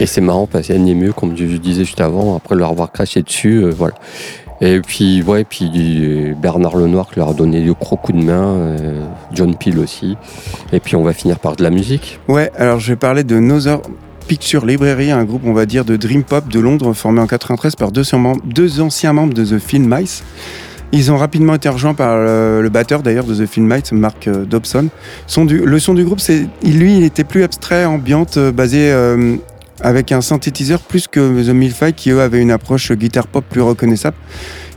Et 0.01 0.07
c'est 0.07 0.21
marrant 0.21 0.47
parce 0.47 0.69
qu'elle 0.69 0.85
n'est 0.85 0.95
mieux, 0.95 1.13
comme 1.13 1.37
je 1.37 1.45
disais 1.57 1.85
juste 1.85 2.01
avant, 2.01 2.37
après 2.37 2.55
leur 2.55 2.71
avoir 2.71 2.93
craché 2.93 3.23
dessus, 3.23 3.65
euh, 3.65 3.71
voilà. 3.71 3.95
Et 4.65 4.81
puis, 4.81 5.25
ouais, 5.25 5.43
puis 5.43 5.71
euh, 5.75 6.35
Bernard 6.41 6.77
Lenoir 6.77 7.09
qui 7.11 7.19
leur 7.19 7.31
a 7.31 7.35
donné 7.35 7.61
le 7.61 7.75
gros 7.75 7.97
coup 7.97 8.13
de 8.13 8.23
main, 8.23 8.45
euh, 8.55 9.05
John 9.33 9.57
Peel 9.57 9.77
aussi. 9.81 10.17
Et 10.73 10.79
puis 10.79 10.95
on 10.95 11.03
va 11.03 11.13
finir 11.13 11.41
par 11.41 11.57
de 11.57 11.65
la 11.65 11.71
musique. 11.71 12.21
Ouais, 12.29 12.53
alors 12.57 12.79
je 12.79 12.93
vais 12.93 12.97
parler 12.97 13.25
de 13.25 13.41
Nother 13.41 13.81
Picture 14.29 14.65
Library, 14.65 15.11
un 15.11 15.25
groupe, 15.25 15.43
on 15.45 15.53
va 15.53 15.67
dire, 15.67 15.85
de 15.85 15.97
Dream 15.97 16.23
Pop 16.23 16.47
de 16.49 16.61
Londres, 16.61 16.93
formé 16.93 17.21
en 17.21 17.27
93 17.27 17.75
par 17.75 17.91
deux, 17.91 18.05
deux 18.45 18.81
anciens 18.81 19.13
membres 19.13 19.35
de 19.35 19.45
The 19.45 19.59
Film 19.59 19.93
Mice. 19.93 20.23
Ils 20.95 21.11
ont 21.11 21.17
rapidement 21.17 21.55
été 21.55 21.71
rejoints 21.71 21.95
par 21.95 22.19
le, 22.19 22.61
le 22.63 22.69
batteur 22.69 23.03
d'ailleurs 23.03 23.25
de 23.25 23.35
The 23.35 23.49
Film 23.49 23.67
Mice, 23.67 23.91
Mark 23.93 24.29
euh, 24.29 24.45
Dobson. 24.45 24.89
Le 25.37 25.79
son 25.79 25.95
du 25.95 26.05
groupe, 26.05 26.21
c'est 26.21 26.47
lui, 26.63 26.99
il 26.99 27.03
était 27.03 27.25
plus 27.25 27.43
abstrait, 27.43 27.87
ambiante, 27.87 28.37
euh, 28.37 28.53
basé 28.53 28.93
euh, 28.93 29.37
avec 29.83 30.13
un 30.13 30.21
synthétiseur 30.21 30.81
plus 30.81 31.07
que 31.09 31.43
The 31.45 31.49
Millfight, 31.55 31.95
qui 31.97 32.11
eux 32.11 32.21
avaient 32.21 32.41
une 32.41 32.51
approche 32.51 32.93
guitare 32.93 33.27
pop 33.27 33.45
plus 33.49 33.61
reconnaissable. 33.61 34.17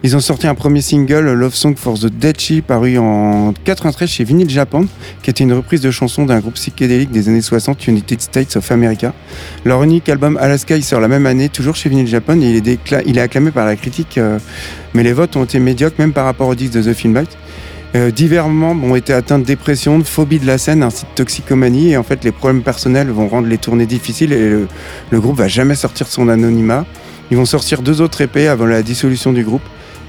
Ils 0.04 0.16
ont 0.16 0.20
sorti 0.20 0.46
un 0.46 0.54
premier 0.54 0.82
single, 0.82 1.32
Love 1.34 1.56
Song 1.56 1.76
for 1.78 1.98
the 1.98 2.06
Dead 2.08 2.40
She, 2.40 2.62
paru 2.66 2.98
en 3.00 3.54
93 3.64 4.08
chez 4.08 4.24
Vinyl 4.24 4.48
Japan, 4.50 4.86
qui 5.24 5.30
était 5.32 5.44
une 5.44 5.54
reprise 5.54 5.82
de 5.82 5.90
chansons 5.90 6.26
d'un 6.26 6.40
groupe 6.40 6.56
psychédélique 6.56 7.10
des 7.12 7.28
années 7.30 7.42
60, 7.42 7.88
United 7.88 8.22
States 8.22 8.56
of 8.56 8.72
America. 8.72 9.14
Leur 9.64 9.82
unique 9.84 10.08
album 10.10 10.38
Alaska, 10.40 10.76
il 10.78 10.84
sort 10.84 11.00
la 11.00 11.08
même 11.08 11.26
année, 11.26 11.50
toujours 11.50 11.76
chez 11.76 11.90
Vinyl 11.90 12.06
Japan, 12.08 12.40
et 12.40 12.50
il 12.50 12.56
est, 12.58 12.62
décla- 12.76 13.02
il 13.06 13.18
est 13.18 13.22
acclamé 13.22 13.50
par 13.52 13.66
la 13.66 13.76
critique, 13.76 14.18
euh, 14.20 14.38
mais 14.94 15.02
les 15.02 15.14
votes 15.14 15.36
ont 15.38 15.44
été 15.44 15.60
médiocres, 15.60 15.96
même 15.98 16.14
par 16.14 16.26
rapport 16.26 16.48
au 16.50 16.56
disque 16.56 16.74
de 16.74 16.84
The 16.84 16.94
Film 16.94 17.14
Bite. 17.20 17.36
Euh, 17.96 18.12
divers 18.12 18.50
membres 18.50 18.86
ont 18.86 18.96
été 18.96 19.14
atteints 19.14 19.40
de 19.40 19.46
dépression, 19.46 19.98
de 20.00 20.04
phobie 20.04 20.40
de 20.40 20.46
la 20.46 20.58
scène, 20.58 20.84
ainsi 20.84 21.06
de 21.06 21.10
toxicomanie, 21.16 21.92
et 21.92 21.98
en 21.98 22.04
fait, 22.04 22.24
les 22.26 22.34
problèmes 22.34 22.62
personnels 22.62 23.10
vont 23.10 23.28
rendre 23.30 23.48
les 23.48 23.58
tournées 23.58 23.86
difficiles, 23.86 24.34
et 24.34 24.50
le, 24.50 24.68
le 25.12 25.22
groupe 25.22 25.38
va 25.38 25.48
jamais 25.48 25.76
sortir 25.76 26.08
son 26.08 26.28
anonymat. 26.28 26.86
Ils 27.32 27.38
vont 27.38 27.46
sortir 27.46 27.82
deux 27.82 28.02
autres 28.02 28.20
épées 28.22 28.48
avant 28.50 28.66
la 28.66 28.82
dissolution 28.84 29.32
du 29.32 29.44
groupe, 29.44 29.62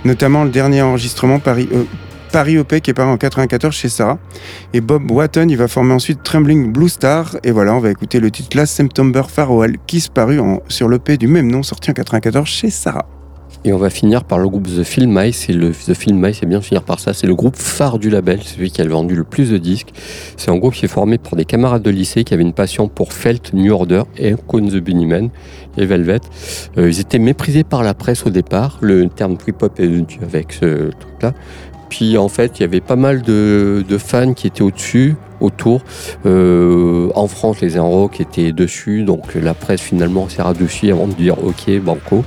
notamment 0.05 0.43
le 0.43 0.51
dernier 0.51 0.82
enregistrement 0.82 1.39
Paris, 1.39 1.68
euh, 1.72 1.84
Paris 2.32 2.59
OP 2.59 2.80
qui 2.80 2.91
est 2.91 2.95
paru 2.95 3.09
en 3.11 3.16
94 3.16 3.72
chez 3.74 3.89
Sarah. 3.89 4.18
Et 4.74 4.80
Bob 4.80 5.09
Watton, 5.11 5.47
il 5.49 5.57
va 5.57 5.68
former 5.68 5.95
ensuite 5.95 6.22
Trembling 6.24 6.72
Blue 6.72 6.89
Star. 6.89 7.37
Et 7.45 7.53
voilà, 7.53 7.72
on 7.74 7.78
va 7.78 7.91
écouter 7.91 8.18
le 8.20 8.30
titre 8.30 8.57
Last 8.57 8.74
September 8.74 9.22
Farewell, 9.32 9.76
qui 9.87 10.01
se 10.01 10.11
paru 10.11 10.41
en- 10.41 10.61
sur 10.68 10.89
l'EP 10.89 11.16
du 11.16 11.28
même 11.28 11.51
nom, 11.51 11.62
sorti 11.62 11.91
en 11.91 11.95
94 11.95 12.47
chez 12.47 12.68
Sarah. 12.68 13.07
Et 13.65 13.73
on 13.73 13.79
va 13.79 13.91
finir 13.91 14.25
par 14.25 14.39
le 14.39 14.49
groupe 14.49 14.67
The 14.67 14.83
Film 14.83 15.19
Mice. 15.21 15.49
Et 15.49 15.53
le 15.53 15.73
The 15.73 15.95
c'est 16.33 16.47
bien 16.47 16.61
finir 16.61 16.83
par 16.83 17.01
ça. 17.01 17.13
C'est 17.13 17.27
le 17.27 17.35
groupe 17.35 17.57
phare 17.57 17.99
du 17.99 18.11
label, 18.11 18.41
c'est 18.43 18.57
celui 18.57 18.71
qui 18.71 18.81
a 18.81 18.87
vendu 18.87 19.15
le 19.15 19.25
plus 19.25 19.51
de 19.51 19.59
disques. 19.59 19.93
C'est 20.37 20.51
un 20.51 20.57
groupe 20.57 20.75
qui 20.75 20.85
est 20.85 20.89
formé 20.89 21.19
par 21.19 21.37
des 21.37 21.45
camarades 21.45 21.83
de 21.83 21.91
lycée 21.91 22.25
qui 22.25 22.35
avaient 22.35 22.43
une 22.43 22.53
passion 22.53 22.89
pour 22.89 23.13
Felt, 23.13 23.53
New 23.53 23.73
Order 23.73 24.03
et 24.19 24.35
Cone 24.47 24.69
the 24.69 24.77
Bunnymen 24.77 25.31
et 25.77 25.87
Velvet. 25.87 26.21
Euh, 26.79 26.89
ils 26.89 27.01
étaient 27.01 27.19
méprisés 27.19 27.65
par 27.65 27.83
la 27.83 27.95
presse 27.95 28.27
au 28.27 28.31
départ. 28.31 28.79
Le 28.81 29.09
terme 29.09 29.37
trip-hop 29.37 29.79
est 29.79 29.87
venu 29.87 30.07
avec 30.23 30.53
ce 30.53 30.91
truc-là. 30.91 31.33
Puis 31.89 32.18
en 32.18 32.28
fait, 32.28 32.59
il 32.59 32.62
y 32.62 32.64
avait 32.64 32.80
pas 32.80 32.97
mal 32.97 33.22
de, 33.22 33.84
de 33.89 33.99
fans 33.99 34.34
qui 34.34 34.47
étaient 34.47 34.62
au-dessus, 34.62 35.14
autour. 35.41 35.82
Euh, 36.24 37.09
en 37.14 37.26
France, 37.28 37.61
les 37.61 37.78
Enrock 37.78 38.20
étaient 38.20 38.53
dessus, 38.53 39.03
donc 39.05 39.34
la 39.34 39.55
presse 39.55 39.80
finalement 39.80 40.28
s'est 40.28 40.43
radoucie 40.43 40.91
avant 40.91 41.07
de 41.07 41.12
dire 41.14 41.37
OK, 41.45 41.70
banco. 41.80 42.24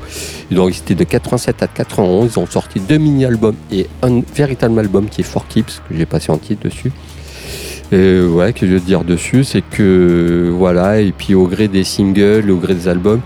Donc 0.51 0.73
c'était 0.73 0.95
de 0.95 1.03
87 1.03 1.63
à 1.63 1.67
91, 1.67 2.31
ils 2.35 2.39
ont 2.39 2.45
sorti 2.45 2.79
deux 2.79 2.97
mini-albums 2.97 3.55
et 3.71 3.87
un 4.03 4.21
véritable 4.35 4.79
album 4.79 5.07
qui 5.09 5.21
est 5.21 5.23
For 5.23 5.47
Keeps, 5.47 5.81
que 5.89 5.95
j'ai 5.95 6.05
passé 6.05 6.31
en 6.31 6.37
titre 6.37 6.63
dessus. 6.63 6.91
Et 7.91 8.21
ouais, 8.21 8.53
que 8.53 8.67
je 8.67 8.73
veux 8.73 8.79
dire 8.79 9.03
dessus, 9.03 9.43
c'est 9.43 9.63
que 9.63 10.53
voilà, 10.55 11.01
et 11.01 11.11
puis 11.11 11.33
au 11.33 11.47
gré 11.47 11.67
des 11.67 11.83
singles, 11.83 12.51
au 12.51 12.57
gré 12.57 12.75
des 12.75 12.87
albums, 12.87 13.21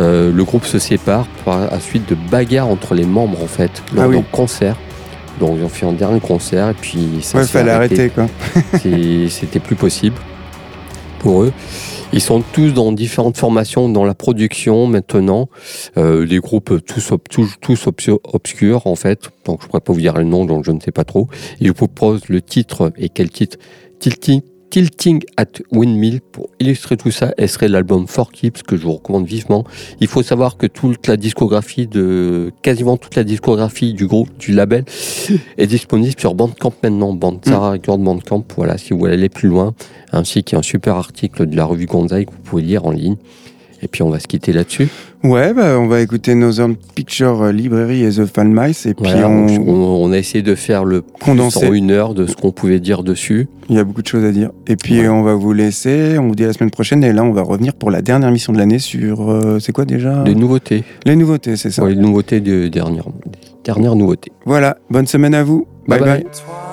euh, 0.00 0.32
le 0.32 0.44
groupe 0.44 0.64
se 0.64 0.78
sépare 0.78 1.26
par 1.44 1.70
la 1.70 1.78
suite 1.78 2.08
de 2.08 2.16
bagarres 2.30 2.68
entre 2.68 2.94
les 2.94 3.04
membres 3.04 3.42
en 3.42 3.46
fait, 3.46 3.82
lors 3.94 4.04
Ah 4.04 4.08
oui. 4.08 4.16
d'un 4.16 4.22
concert. 4.32 4.76
Donc 5.38 5.56
ils 5.58 5.64
ont 5.64 5.68
fait 5.68 5.86
un 5.86 5.92
dernier 5.92 6.20
concert 6.20 6.68
et 6.70 6.74
puis 6.74 7.18
ça 7.22 7.38
Ouais, 7.38 7.44
fallait 7.44 7.70
arrêter, 7.70 8.10
quoi. 8.10 8.26
C'était 9.28 9.60
plus 9.60 9.76
possible 9.76 10.16
pour 11.20 11.42
eux. 11.42 11.52
Ils 12.12 12.22
sont 12.22 12.42
tous 12.52 12.72
dans 12.72 12.90
différentes 12.92 13.36
formations 13.36 13.88
dans 13.90 14.04
la 14.04 14.14
production 14.14 14.86
maintenant. 14.86 15.48
Euh, 15.98 16.26
des 16.26 16.38
groupes 16.38 16.82
tous, 16.86 17.12
ob- 17.12 17.20
tous, 17.28 17.56
tous 17.60 17.86
obscurs, 18.32 18.86
en 18.86 18.94
fait. 18.94 19.28
Donc 19.44 19.60
je 19.60 19.66
ne 19.66 19.68
pourrais 19.70 19.80
pas 19.82 19.92
vous 19.92 20.00
dire 20.00 20.16
le 20.16 20.24
nom, 20.24 20.44
donc 20.46 20.64
je 20.64 20.70
ne 20.70 20.80
sais 20.80 20.90
pas 20.92 21.04
trop. 21.04 21.28
Ils 21.60 21.68
vous 21.68 21.74
proposent 21.74 22.28
le 22.28 22.40
titre 22.40 22.92
et 22.96 23.08
quel 23.10 23.28
titre? 23.30 23.58
Tilting, 23.98 24.40
Tilting 24.70 25.22
at 25.36 25.46
Windmill 25.72 26.20
pour 26.20 26.50
illustrer 26.60 26.96
tout 26.96 27.10
ça. 27.10 27.32
Et 27.38 27.46
serait 27.46 27.68
l'album 27.68 28.06
For 28.06 28.30
Keeps 28.30 28.62
que 28.62 28.76
je 28.76 28.82
vous 28.82 28.94
recommande 28.94 29.26
vivement. 29.26 29.64
Il 30.00 30.08
faut 30.08 30.22
savoir 30.22 30.56
que 30.56 30.66
toute 30.66 31.06
la 31.06 31.16
discographie 31.16 31.86
de 31.86 32.52
quasiment 32.62 32.96
toute 32.96 33.14
la 33.14 33.24
discographie 33.24 33.94
du 33.94 34.06
groupe 34.06 34.36
du 34.38 34.52
label 34.52 34.84
est 35.56 35.66
disponible 35.66 36.18
sur 36.18 36.34
Bandcamp 36.34 36.74
maintenant. 36.82 37.14
Band 37.14 37.40
Sarah 37.44 37.72
Record 37.72 37.98
Bandcamp. 37.98 38.44
Voilà, 38.56 38.78
si 38.78 38.92
vous 38.92 38.98
voulez 38.98 39.14
aller 39.14 39.28
plus 39.28 39.48
loin, 39.48 39.74
ainsi 40.12 40.44
qu'un 40.44 40.62
super 40.62 40.96
article 40.96 41.46
de 41.46 41.56
la 41.56 41.64
revue 41.64 41.86
Gonzaï 41.86 42.26
que 42.26 42.32
vous 42.32 42.38
pouvez 42.38 42.62
lire 42.62 42.86
en 42.86 42.90
ligne. 42.90 43.16
Et 43.82 43.88
puis 43.88 44.02
on 44.02 44.10
va 44.10 44.18
se 44.18 44.26
quitter 44.26 44.52
là-dessus. 44.52 44.88
Ouais, 45.24 45.52
bah, 45.52 45.78
on 45.80 45.88
va 45.88 46.00
écouter 46.00 46.34
Northern 46.36 46.76
Picture 46.94 47.46
Library 47.52 48.04
et 48.04 48.10
The 48.10 48.26
Fan 48.26 48.52
Mice. 48.54 48.86
Et 48.86 48.94
puis, 48.94 49.04
Voilà, 49.10 49.28
on... 49.28 49.46
on, 49.48 50.04
on 50.04 50.12
a 50.12 50.18
essayé 50.18 50.42
de 50.42 50.54
faire 50.54 50.84
le 50.84 51.02
plus 51.02 51.12
Condensé. 51.20 51.66
en 51.66 51.72
une 51.72 51.90
heure 51.90 52.14
de 52.14 52.26
ce 52.26 52.36
qu'on 52.36 52.52
pouvait 52.52 52.78
dire 52.78 53.02
dessus. 53.02 53.48
il 53.68 53.74
y 53.74 53.78
a 53.80 53.84
beaucoup 53.84 54.02
de 54.02 54.06
choses 54.06 54.24
à 54.24 54.30
dire. 54.30 54.50
Et 54.68 54.76
puis, 54.76 55.08
on 55.08 55.22
va 55.22 55.34
vous 55.34 55.52
laisser. 55.52 56.16
On 56.18 56.28
vous 56.28 56.34
dit 56.36 56.44
à 56.44 56.46
la 56.46 56.52
semaine 56.52 56.70
prochaine. 56.70 57.02
Et 57.02 57.12
là, 57.12 57.24
on 57.24 57.32
va 57.32 57.42
revenir 57.42 57.74
pour 57.74 57.90
la 57.90 58.00
dernière 58.00 58.30
mission 58.30 58.52
de 58.52 58.58
l'année 58.58 58.78
sur. 58.78 59.28
euh, 59.30 59.58
c'est 59.58 59.72
quoi 59.72 59.84
déjà? 59.84 60.22
Des 60.22 60.36
nouveautés. 60.36 60.84
Les 61.04 61.16
nouveautés, 61.16 61.56
c'est 61.56 61.70
ça. 61.70 61.82
Ouais, 61.82 61.90
les 61.90 61.96
nouveautés 62.00 62.40
de 62.40 62.68
dernière, 62.68 63.04
dernière 63.64 63.96
nouveauté. 63.96 64.30
Voilà, 64.46 64.76
bonne 64.88 65.06
semaine 65.08 65.34
à 65.34 65.42
vous. 65.42 65.66
Bye 65.88 65.98
bye. 65.98 66.08
bye. 66.08 66.22
bye. 66.22 66.67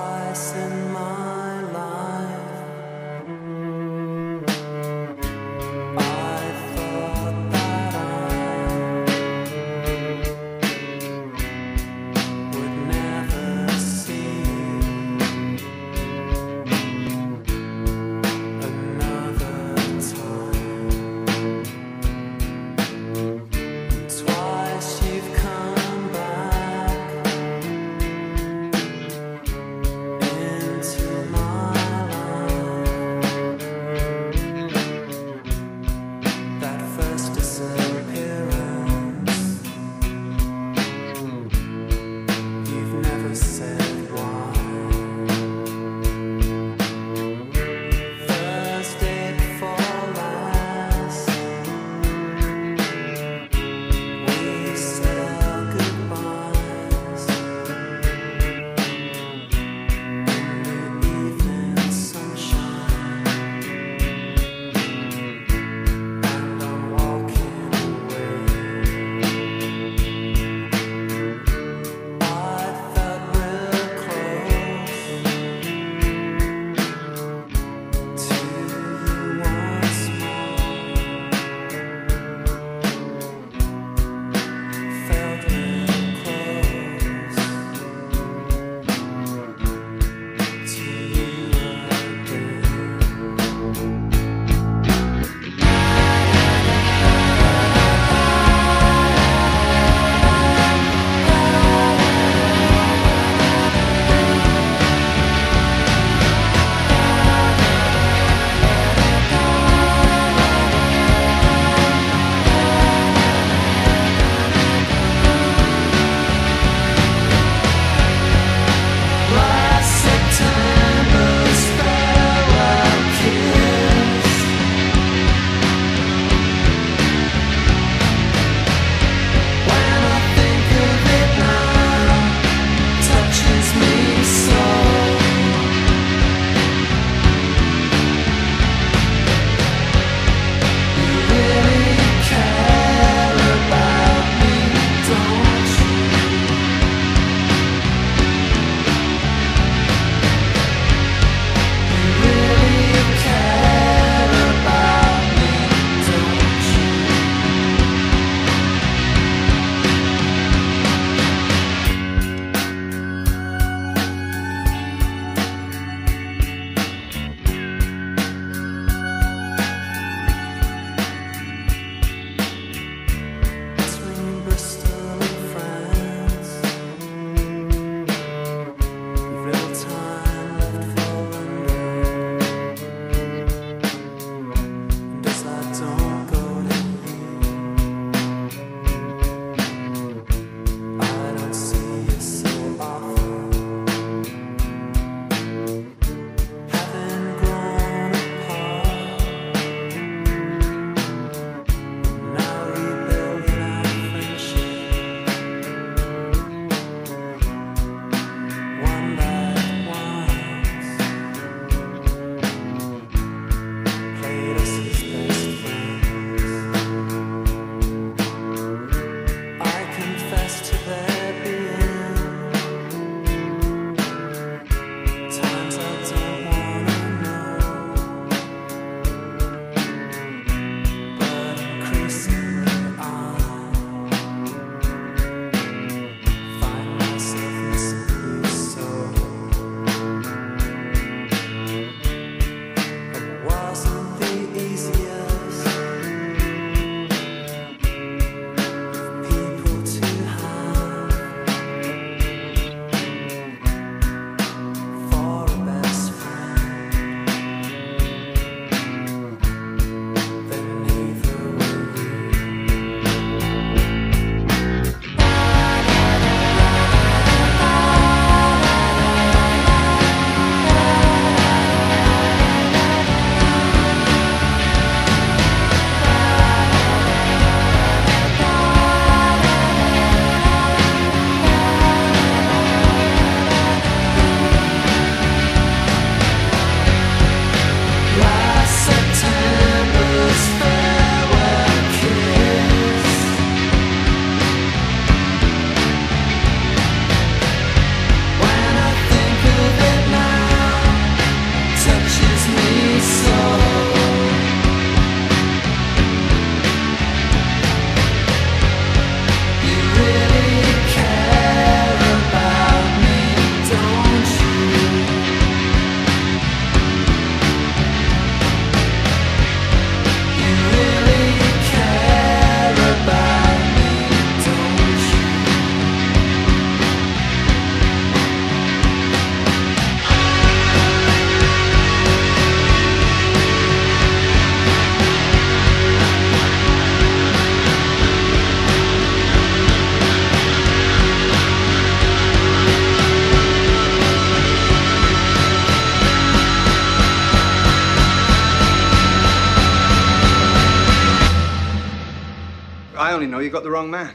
The 353.65 353.71
wrong 353.71 353.89
man. 353.89 354.13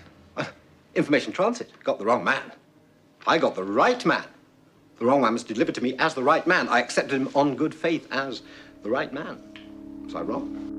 Information 0.95 1.33
transit. 1.33 1.73
Got 1.83 1.99
the 1.99 2.05
wrong 2.05 2.23
man. 2.23 2.53
I 3.27 3.37
got 3.37 3.57
the 3.57 3.65
right 3.65 4.07
man. 4.07 4.25
The 5.01 5.05
wrong 5.05 5.23
man 5.23 5.33
was 5.33 5.43
delivered 5.43 5.75
to 5.75 5.81
me 5.81 5.97
as 5.99 6.15
the 6.15 6.23
right 6.23 6.47
man. 6.47 6.69
I 6.69 6.79
accepted 6.79 7.21
him 7.21 7.29
on 7.35 7.57
good 7.57 7.75
faith 7.75 8.07
as 8.13 8.43
the 8.85 8.91
right 8.91 9.13
man. 9.13 9.43
Was 10.05 10.15
I 10.15 10.21
wrong? 10.21 10.70